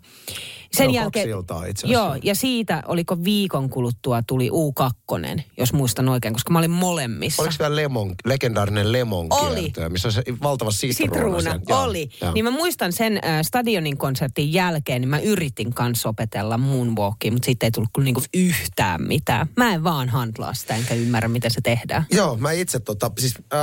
Sen 0.72 0.94
jälkeen, 0.94 1.30
iltaa 1.30 1.66
itse 1.66 1.88
asiassa. 1.88 2.08
Joo, 2.08 2.18
ja 2.24 2.36
siitä 2.36 2.84
oliko 2.88 3.24
viikon 3.24 3.70
kuluttua 3.70 4.22
tuli 4.28 4.50
U2, 4.50 5.42
jos 5.58 5.74
muistan 5.74 6.10
oikein, 6.10 6.34
koska 6.34 6.54
mä 6.54 6.60
olin 6.60 6.72
molemmissa. 6.72 7.42
Oliko 7.42 7.56
vielä 7.60 7.76
lemon, 7.76 8.16
legendaarinen 8.26 8.92
lemon 8.92 9.28
Oli. 9.30 9.74
missä 9.90 10.08
on 10.08 10.12
se 10.12 10.24
valtava 10.44 10.72
sitruuna. 10.72 11.40
Sitruuna, 11.40 11.82
oli. 11.84 12.10
joo. 12.22 12.34
Niin 12.34 12.46
mä 12.46 12.52
muistan 12.52 12.94
sen 12.94 13.20
äh, 13.26 13.42
stadionin 13.42 13.98
konsertin 13.98 14.54
jälkeen, 14.54 15.02
niin 15.02 15.10
mä 15.10 15.20
yritin 15.20 15.74
kanssa 15.74 16.10
opetella 16.10 16.58
moonwalkia, 16.58 17.32
mutta 17.32 17.46
siitä 17.46 17.66
ei 17.66 17.72
tullut 17.72 17.90
kyllä 17.96 18.06
niinku 18.06 18.22
yhtään 18.34 19.02
mitään. 19.02 19.48
Mä 19.58 19.74
en 19.74 19.84
vaan 19.84 20.10
handlaa 20.10 20.54
sitä, 20.54 20.76
enkä 20.76 20.94
ymmärrä, 20.94 21.30
miten 21.30 21.52
se 21.52 21.62
tehdään. 21.62 22.06
Joo, 22.12 22.38
mä 22.38 22.52
itse 22.52 22.80
tota, 22.80 23.12
siis 23.20 23.36
äh, 23.54 23.60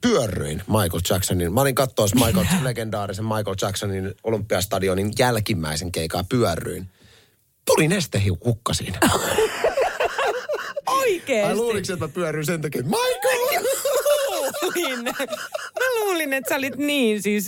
pyörryin 0.00 0.62
Michael 0.66 1.00
Jacksonin. 1.10 1.52
Mä 1.52 1.60
olin 1.60 1.74
katsoa 1.74 2.06
Michael, 2.14 2.46
legendaarisen 2.62 3.24
Michael 3.24 3.56
Jacksonin 3.62 4.14
olympiastadionin 4.24 5.12
jälkimmäisen 5.18 5.92
keikaa 5.92 6.24
pyörryin. 6.36 6.90
Tuli 7.64 7.88
nestehukka 7.88 8.74
siinä. 8.74 8.98
Oikeesti? 10.86 11.48
Ai 11.48 11.54
luuliko, 11.54 11.92
että 11.92 12.04
mä 12.04 12.08
pyörryin 12.08 12.46
sen 12.46 12.60
takia, 12.60 12.82
Michael! 12.82 13.64
luulin. 14.64 15.04
Mä 15.80 16.00
luulin, 16.00 16.32
että 16.32 16.48
sä 16.48 16.56
olit 16.56 16.76
niin 16.76 17.22
siis, 17.22 17.46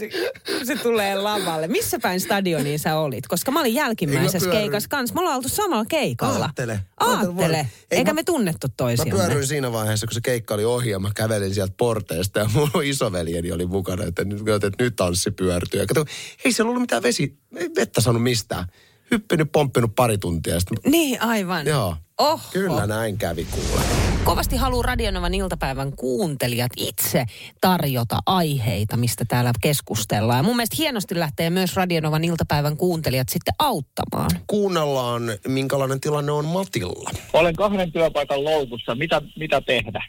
se 0.65 0.77
tulee 0.83 1.15
lavalle. 1.15 1.69
Missä 1.69 1.99
päin 2.03 2.21
stadioniin 2.21 2.79
sä 2.79 2.99
olit? 2.99 3.27
Koska 3.27 3.51
mä 3.51 3.61
olin 3.61 3.75
jälkimmäisessä 3.75 4.49
mä 4.49 4.53
keikassa 4.55 4.89
kanssa. 4.89 5.15
Me 5.15 5.21
ollaan 5.21 5.37
oltu 5.37 5.49
samalla 5.49 5.85
keikalla. 5.85 6.45
Aattele. 6.45 6.81
Aattele. 7.01 7.57
Ei, 7.59 7.99
Eikä 7.99 8.11
mä- 8.11 8.15
me 8.15 8.23
tunnettu 8.23 8.67
Mä 8.67 8.73
toisiamme. 8.77 9.15
pyöryin 9.15 9.47
siinä 9.47 9.73
vaiheessa, 9.73 10.07
kun 10.07 10.15
se 10.15 10.21
keikka 10.21 10.55
oli 10.55 10.65
ohi 10.65 10.91
ja 10.91 10.99
mä 10.99 11.11
kävelin 11.15 11.55
sieltä 11.55 11.75
porteesta 11.77 12.39
ja 12.39 12.51
mun 12.55 12.71
isoveljeni 12.85 13.53
oli 13.53 13.67
mukana, 13.67 14.05
että 14.05 14.25
nyt, 14.25 14.49
että 14.49 14.85
nyt 14.85 14.97
tanssi 14.97 15.31
pyörtyy. 15.31 15.81
Ja 15.81 15.87
kato, 15.87 16.05
ei 16.45 16.53
siellä 16.53 16.69
ollut 16.71 16.83
mitään 16.83 17.03
vesi, 17.03 17.39
vettä 17.77 18.01
saanut 18.01 18.23
mistään. 18.23 18.65
Hyppinyt, 19.11 19.53
pomppinut 19.53 19.95
pari 19.95 20.19
tuntia 20.19 20.61
sitten, 20.61 20.93
Niin, 20.93 21.23
aivan. 21.23 21.67
joo. 21.67 21.97
Oho. 22.21 22.41
Kyllä 22.53 22.87
näin 22.87 23.19
kävi 23.19 23.47
kuule. 23.51 23.81
Kovasti 24.25 24.57
haluaa 24.57 24.83
Radionovan 24.83 25.35
iltapäivän 25.35 25.97
kuuntelijat 25.97 26.73
itse 26.77 27.27
tarjota 27.61 28.19
aiheita, 28.27 28.97
mistä 28.97 29.25
täällä 29.29 29.53
keskustellaan. 29.61 30.39
Ja 30.39 30.43
mun 30.43 30.57
mielestä 30.57 30.77
hienosti 30.79 31.19
lähtee 31.19 31.51
myös 31.51 31.77
Radionovan 31.77 32.25
iltapäivän 32.25 32.77
kuuntelijat 32.77 33.29
sitten 33.29 33.55
auttamaan. 33.59 34.31
Kuunnellaan, 34.47 35.23
minkälainen 35.49 36.01
tilanne 36.01 36.33
on 36.33 36.45
Matilla. 36.45 37.11
olen 37.33 37.57
kahden 37.57 37.93
työpaikan 37.93 38.45
loukussa. 38.45 38.95
Mitä, 38.95 39.23
mitä 39.39 39.61
tehdä? 39.61 40.05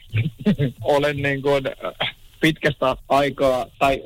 olen 0.81 1.17
niin 1.17 1.41
kuin 1.41 1.63
äh, 1.67 2.15
pitkästä 2.41 2.95
aikaa, 3.09 3.65
tai 3.79 4.03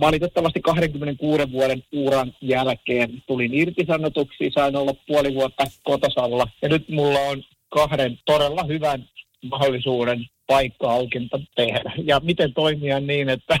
valitettavasti 0.00 0.60
26 0.60 1.52
vuoden 1.52 1.84
uran 1.92 2.34
jälkeen 2.40 3.22
tulin 3.26 3.54
irtisanotuksi, 3.54 4.50
sain 4.54 4.76
olla 4.76 4.94
puoli 5.06 5.34
vuotta 5.34 5.64
kotosalla. 5.82 6.46
Ja 6.62 6.68
nyt 6.68 6.88
mulla 6.88 7.20
on 7.20 7.42
kahden 7.68 8.18
todella 8.24 8.64
hyvän 8.64 9.08
mahdollisuuden 9.50 10.26
paikka 10.46 10.90
auki 10.90 11.18
mitä 11.18 11.38
tehdä. 11.54 11.92
Ja 12.04 12.20
miten 12.20 12.54
toimia 12.54 13.00
niin, 13.00 13.28
että 13.28 13.56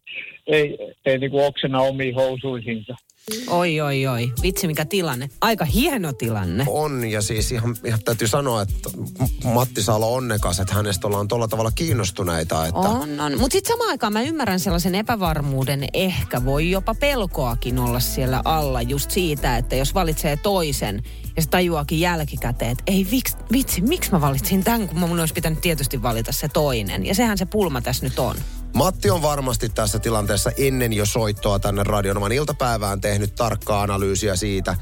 ei, 0.46 0.78
ei 1.06 1.18
niin 1.18 1.32
oksena 1.34 1.80
omiin 1.80 2.14
housuihinsa. 2.14 2.94
Oi, 3.48 3.80
oi, 3.80 4.06
oi. 4.06 4.32
Vitsi, 4.42 4.66
mikä 4.66 4.84
tilanne. 4.84 5.30
Aika 5.40 5.64
hieno 5.64 6.12
tilanne. 6.12 6.64
On, 6.68 7.10
ja 7.10 7.22
siis 7.22 7.52
ihan, 7.52 7.76
ihan 7.84 8.00
täytyy 8.04 8.28
sanoa, 8.28 8.62
että 8.62 8.90
Matti 9.44 9.82
Salo 9.82 10.14
onnekas, 10.14 10.60
että 10.60 10.74
hänestä 10.74 11.06
ollaan 11.06 11.28
tuolla 11.28 11.48
tavalla 11.48 11.70
kiinnostuneita. 11.70 12.66
Että... 12.66 12.78
On, 12.78 13.20
on. 13.20 13.38
Mutta 13.38 13.52
sitten 13.52 13.72
samaan 13.72 13.90
aikaan 13.90 14.12
mä 14.12 14.22
ymmärrän 14.22 14.60
sellaisen 14.60 14.94
epävarmuuden, 14.94 15.86
ehkä 15.92 16.44
voi 16.44 16.70
jopa 16.70 16.94
pelkoakin 16.94 17.78
olla 17.78 18.00
siellä 18.00 18.42
alla 18.44 18.82
just 18.82 19.10
siitä, 19.10 19.56
että 19.56 19.76
jos 19.76 19.94
valitsee 19.94 20.36
toisen 20.36 21.02
ja 21.36 21.42
se 21.42 21.48
tajuakin 21.48 22.00
jälkikäteen, 22.00 22.70
että 22.70 22.84
ei 22.86 23.06
vitsi, 23.10 23.36
vitsi 23.52 23.80
miksi 23.80 24.10
mä 24.12 24.20
valitsin 24.20 24.64
tämän, 24.64 24.88
kun 24.88 24.98
mun 24.98 25.20
olisi 25.20 25.34
pitänyt 25.34 25.60
tietysti 25.60 26.02
valita 26.02 26.32
se 26.32 26.48
toinen. 26.48 27.06
Ja 27.06 27.14
sehän 27.14 27.38
se 27.38 27.46
pulma 27.46 27.80
tässä 27.80 28.06
nyt 28.06 28.18
on. 28.18 28.36
Matti 28.74 29.10
on 29.10 29.22
varmasti 29.22 29.68
tässä 29.68 29.98
tilanteessa 29.98 30.50
ennen 30.56 30.92
jo 30.92 31.06
soittoa 31.06 31.58
tänne 31.58 31.82
Radionovan 31.82 32.32
iltapäivään 32.32 33.00
tehnyt 33.00 33.34
tarkkaa 33.34 33.82
analyysiä 33.82 34.36
siitä, 34.36 34.76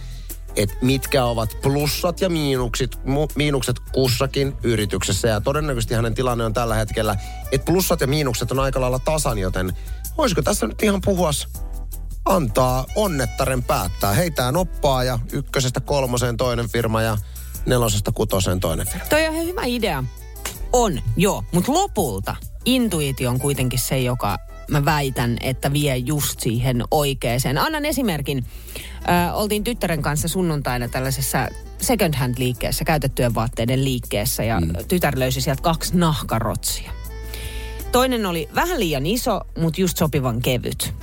että 0.57 0.75
mitkä 0.83 1.25
ovat 1.25 1.57
plussat 1.63 2.21
ja 2.21 2.29
miinukset, 2.29 2.99
miinukset 3.37 3.77
kussakin 3.93 4.57
yrityksessä. 4.63 5.29
Ja 5.29 5.41
todennäköisesti 5.41 5.95
hänen 5.95 6.15
tilanne 6.15 6.45
on 6.45 6.53
tällä 6.53 6.75
hetkellä, 6.75 7.17
että 7.53 7.65
plussat 7.65 8.01
ja 8.01 8.07
miinukset 8.07 8.51
on 8.51 8.59
aika 8.59 8.81
lailla 8.81 8.99
tasan, 8.99 9.39
joten 9.39 9.77
voisiko 10.19 10.43
tässä 10.43 10.67
nyt 10.67 10.83
ihan 10.83 11.01
puhua 11.05 11.31
antaa 12.25 12.87
onnettaren 12.95 13.63
päättää. 13.63 14.13
Heitään 14.13 14.57
oppaa 14.57 15.05
ja 15.05 15.19
ykkösestä 15.33 15.81
kolmoseen 15.81 16.37
toinen 16.37 16.69
firma 16.69 17.03
ja 17.03 17.17
nelosesta 17.67 18.13
kutoseen 18.13 18.61
toinen 18.61 18.87
firma. 18.87 19.07
Toi 19.09 19.29
on 19.29 19.35
hyvä 19.35 19.63
idea. 19.65 20.05
On, 20.73 21.03
joo. 21.17 21.45
Mutta 21.53 21.73
lopulta 21.73 22.37
intuitio 22.65 23.31
on 23.31 23.39
kuitenkin 23.39 23.79
se, 23.79 23.99
joka 24.01 24.39
mä 24.71 24.85
väitän, 24.85 25.37
että 25.41 25.73
vie 25.73 25.97
just 25.97 26.41
siihen 26.41 26.85
oikeeseen. 26.91 27.59
Annan 27.59 27.85
esimerkin. 27.85 28.45
Ö, 28.79 29.33
oltiin 29.33 29.65
tyttären 29.65 30.03
kanssa 30.03 30.29
sunnuntaina 30.29 30.89
tällaisessa 30.89 31.49
second 31.81 32.15
hand 32.15 32.35
liikkeessä, 32.39 32.85
käytettyjen 32.85 33.35
vaatteiden 33.35 33.85
liikkeessä 33.85 34.45
ja 34.45 34.61
mm. 34.61 34.73
tytär 34.89 35.19
löysi 35.19 35.41
sieltä 35.41 35.63
kaksi 35.63 35.97
nahkarotsia. 35.97 36.93
Toinen 37.93 38.27
oli 38.27 38.49
vähän 38.55 38.81
liian 38.81 39.07
iso, 39.07 39.41
mutta 39.59 39.81
just 39.81 39.97
sopivan 39.97 40.41
kevyt. 40.41 40.95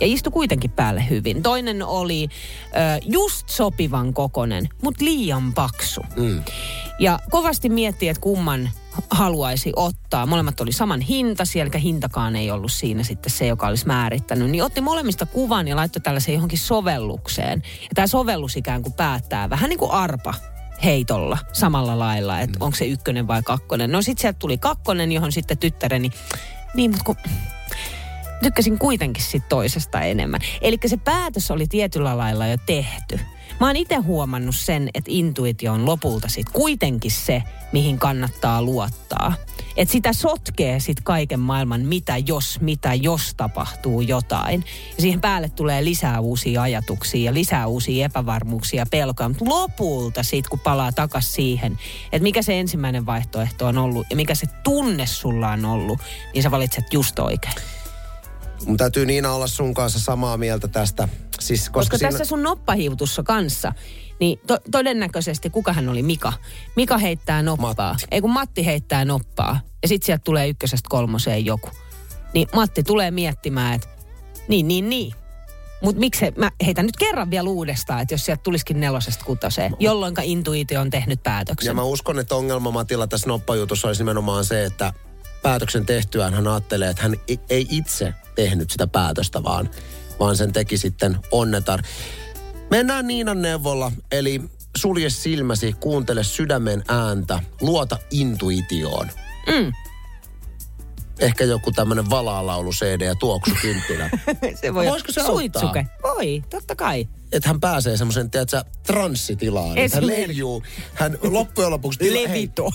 Ja 0.00 0.06
istui 0.06 0.32
kuitenkin 0.32 0.70
päälle 0.70 1.08
hyvin. 1.10 1.42
Toinen 1.42 1.82
oli 1.82 2.28
ö, 2.28 3.00
just 3.02 3.48
sopivan 3.48 4.14
kokonen, 4.14 4.68
mutta 4.82 5.04
liian 5.04 5.52
paksu. 5.54 6.00
Mm. 6.16 6.42
Ja 6.98 7.18
kovasti 7.30 7.68
miettii, 7.68 8.08
että 8.08 8.20
kumman 8.20 8.70
haluaisi 9.10 9.72
ottaa. 9.76 10.26
Molemmat 10.26 10.60
oli 10.60 10.72
saman 10.72 11.00
hinta, 11.00 11.44
eli 11.54 11.82
hintakaan 11.82 12.36
ei 12.36 12.50
ollut 12.50 12.72
siinä 12.72 13.02
sitten 13.02 13.32
se, 13.32 13.46
joka 13.46 13.66
olisi 13.66 13.86
määrittänyt. 13.86 14.50
Niin 14.50 14.64
otti 14.64 14.80
molemmista 14.80 15.26
kuvan 15.26 15.68
ja 15.68 15.76
laittoi 15.76 16.00
tällaisen 16.00 16.34
johonkin 16.34 16.58
sovellukseen. 16.58 17.62
Ja 17.82 17.88
tämä 17.94 18.06
sovellus 18.06 18.56
ikään 18.56 18.82
kuin 18.82 18.92
päättää 18.92 19.50
vähän 19.50 19.70
niin 19.70 19.78
kuin 19.78 19.90
arpa 19.90 20.34
heitolla 20.84 21.38
samalla 21.52 21.98
lailla, 21.98 22.40
että 22.40 22.58
mm. 22.58 22.62
onko 22.62 22.76
se 22.76 22.86
ykkönen 22.86 23.26
vai 23.26 23.42
kakkonen. 23.42 23.92
No 23.92 24.02
sitten 24.02 24.20
sieltä 24.20 24.38
tuli 24.38 24.58
kakkonen, 24.58 25.12
johon 25.12 25.32
sitten 25.32 25.58
tyttäreni, 25.58 26.10
niin 26.74 26.90
mutta 26.90 27.04
kun 27.04 27.16
tykkäsin 28.42 28.78
kuitenkin 28.78 29.24
sit 29.24 29.48
toisesta 29.48 30.00
enemmän. 30.00 30.40
Eli 30.60 30.78
se 30.86 30.96
päätös 30.96 31.50
oli 31.50 31.66
tietyllä 31.66 32.18
lailla 32.18 32.46
jo 32.46 32.56
tehty. 32.66 33.20
Mä 33.60 33.66
oon 33.66 33.76
itse 33.76 33.96
huomannut 33.96 34.56
sen, 34.56 34.88
että 34.94 35.10
intuitio 35.14 35.72
on 35.72 35.86
lopulta 35.86 36.28
sit 36.28 36.48
kuitenkin 36.52 37.10
se, 37.10 37.42
mihin 37.72 37.98
kannattaa 37.98 38.62
luottaa. 38.62 39.34
Että 39.76 39.92
sitä 39.92 40.12
sotkee 40.12 40.80
sit 40.80 41.00
kaiken 41.00 41.40
maailman 41.40 41.80
mitä 41.80 42.16
jos, 42.16 42.60
mitä 42.60 42.94
jos 42.94 43.34
tapahtuu 43.36 44.00
jotain. 44.00 44.64
Ja 44.96 45.02
siihen 45.02 45.20
päälle 45.20 45.48
tulee 45.48 45.84
lisää 45.84 46.20
uusia 46.20 46.62
ajatuksia 46.62 47.24
ja 47.24 47.34
lisää 47.34 47.66
uusia 47.66 48.04
epävarmuuksia 48.04 48.80
ja 48.80 48.86
pelkoja. 48.86 49.28
Mutta 49.28 49.44
lopulta 49.48 50.22
sit 50.22 50.48
kun 50.48 50.60
palaa 50.60 50.92
takas 50.92 51.34
siihen, 51.34 51.78
että 52.04 52.22
mikä 52.22 52.42
se 52.42 52.60
ensimmäinen 52.60 53.06
vaihtoehto 53.06 53.66
on 53.66 53.78
ollut 53.78 54.06
ja 54.10 54.16
mikä 54.16 54.34
se 54.34 54.46
tunne 54.64 55.06
sulla 55.06 55.50
on 55.50 55.64
ollut, 55.64 55.98
niin 56.34 56.42
sä 56.42 56.50
valitset 56.50 56.92
just 56.92 57.18
oikein. 57.18 57.54
Mun 58.66 58.76
täytyy 58.76 59.06
Niina 59.06 59.32
olla 59.32 59.46
sun 59.46 59.74
kanssa 59.74 60.00
samaa 60.00 60.36
mieltä 60.36 60.68
tästä. 60.68 61.08
Siis, 61.40 61.60
koska 61.60 61.72
koska 61.72 61.98
siinä... 61.98 62.10
tässä 62.10 62.24
sun 62.24 62.42
noppahiutussa 62.42 63.22
kanssa, 63.22 63.72
niin 64.20 64.40
to- 64.46 64.58
todennäköisesti 64.70 65.50
kukahan 65.50 65.88
oli 65.88 66.02
Mika? 66.02 66.32
Mika 66.76 66.98
heittää 66.98 67.42
noppaa. 67.42 67.92
Matti. 67.92 68.06
Ei 68.10 68.20
kun 68.20 68.30
Matti 68.30 68.66
heittää 68.66 69.04
noppaa. 69.04 69.60
Ja 69.82 69.88
sit 69.88 70.02
sieltä 70.02 70.22
tulee 70.24 70.48
ykkösestä 70.48 70.86
kolmoseen 70.90 71.44
joku. 71.44 71.70
Niin 72.34 72.48
Matti 72.54 72.82
tulee 72.82 73.10
miettimään, 73.10 73.74
että 73.74 73.88
niin, 74.48 74.68
niin, 74.68 74.90
niin. 74.90 75.14
Mutta 75.82 76.00
miksi 76.00 76.24
mä 76.36 76.50
heitän 76.66 76.86
nyt 76.86 76.96
kerran 76.96 77.30
vielä 77.30 77.48
uudestaan, 77.48 78.00
että 78.00 78.14
jos 78.14 78.24
sieltä 78.24 78.42
tulisikin 78.42 78.80
nelosesta 78.80 79.24
kutoseen, 79.24 79.76
jolloin 79.78 80.14
intuitio 80.22 80.80
on 80.80 80.90
tehnyt 80.90 81.22
päätöksen. 81.22 81.70
Ja 81.70 81.74
mä 81.74 81.82
uskon, 81.82 82.18
että 82.18 82.34
ongelma 82.34 82.70
Matilla 82.70 83.06
tässä 83.06 83.26
noppajutussa 83.26 83.88
olisi 83.88 84.00
nimenomaan 84.00 84.44
se, 84.44 84.64
että 84.64 84.92
päätöksen 85.42 85.86
tehtyään 85.86 86.34
hän 86.34 86.48
ajattelee, 86.48 86.90
että 86.90 87.02
hän 87.02 87.16
ei 87.50 87.66
itse 87.70 88.14
tehnyt 88.38 88.70
sitä 88.70 88.86
päätöstä, 88.86 89.42
vaan, 89.42 89.70
vaan 90.20 90.36
sen 90.36 90.52
teki 90.52 90.78
sitten 90.78 91.18
onnetar. 91.30 91.82
Mennään 92.70 93.06
Niinan 93.06 93.42
neuvolla, 93.42 93.92
eli 94.12 94.42
sulje 94.76 95.10
silmäsi, 95.10 95.72
kuuntele 95.80 96.24
sydämen 96.24 96.84
ääntä, 96.88 97.42
luota 97.60 97.98
intuitioon. 98.10 99.10
Mm. 99.46 99.72
Ehkä 101.18 101.44
joku 101.44 101.72
tämmöinen 101.72 102.10
valaalaulu 102.10 102.70
CD 102.70 103.00
ja 103.00 103.14
tuoksukynttilä. 103.14 104.10
se 104.60 104.74
voi 104.74 104.86
Voisiko 104.86 105.12
se 105.12 105.20
Suitsuke. 105.26 105.78
auttaa? 105.78 106.14
Voi, 106.14 106.42
totta 106.50 106.76
kai. 106.76 107.08
että 107.32 107.48
hän 107.48 107.60
pääsee 107.60 107.96
semmoisen, 107.96 108.30
tiedätkö, 108.30 108.64
transsitilaan. 108.86 109.76
Hän 109.94 110.06
leijuu, 110.06 110.62
hän 110.94 111.18
loppujen 111.22 111.70
lopuksi... 111.70 111.98
Hei, 112.04 112.24
Levito. 112.24 112.70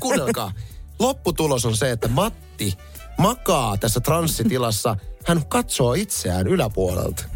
kuunnelkaa. 0.00 0.52
Lopputulos 0.98 1.66
on 1.66 1.76
se, 1.76 1.90
että 1.90 2.08
Matti 2.08 2.74
makaa 3.18 3.76
tässä 3.76 4.00
transsitilassa. 4.00 4.96
Hän 5.26 5.46
katsoo 5.48 5.94
itseään 5.94 6.46
yläpuolelta. 6.46 7.24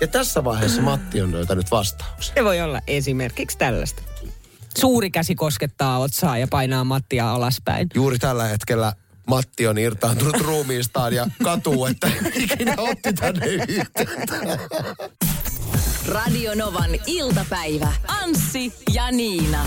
Ja 0.00 0.06
tässä 0.06 0.44
vaiheessa 0.44 0.82
Matti 0.82 1.22
on 1.22 1.32
löytänyt 1.32 1.70
vastauksen. 1.70 2.34
Se 2.34 2.44
voi 2.44 2.60
olla 2.60 2.80
esimerkiksi 2.86 3.58
tällaista. 3.58 4.02
Suuri 4.78 5.10
käsi 5.10 5.34
koskettaa 5.34 5.98
otsaa 5.98 6.38
ja 6.38 6.46
painaa 6.50 6.84
Mattia 6.84 7.32
alaspäin. 7.32 7.88
Juuri 7.94 8.18
tällä 8.18 8.44
hetkellä 8.44 8.92
Matti 9.26 9.66
on 9.66 9.78
irtaantunut 9.78 10.40
ruumiistaan 10.40 11.12
ja 11.12 11.26
katuu, 11.44 11.86
että 11.86 12.10
ikinä 12.34 12.74
otti 12.78 13.12
tänne 13.12 13.46
yhteyttä. 13.46 14.58
Radio 16.08 16.54
Novan 16.54 16.90
iltapäivä. 17.06 17.92
Anssi 18.08 18.72
ja 18.94 19.10
Niina. 19.10 19.66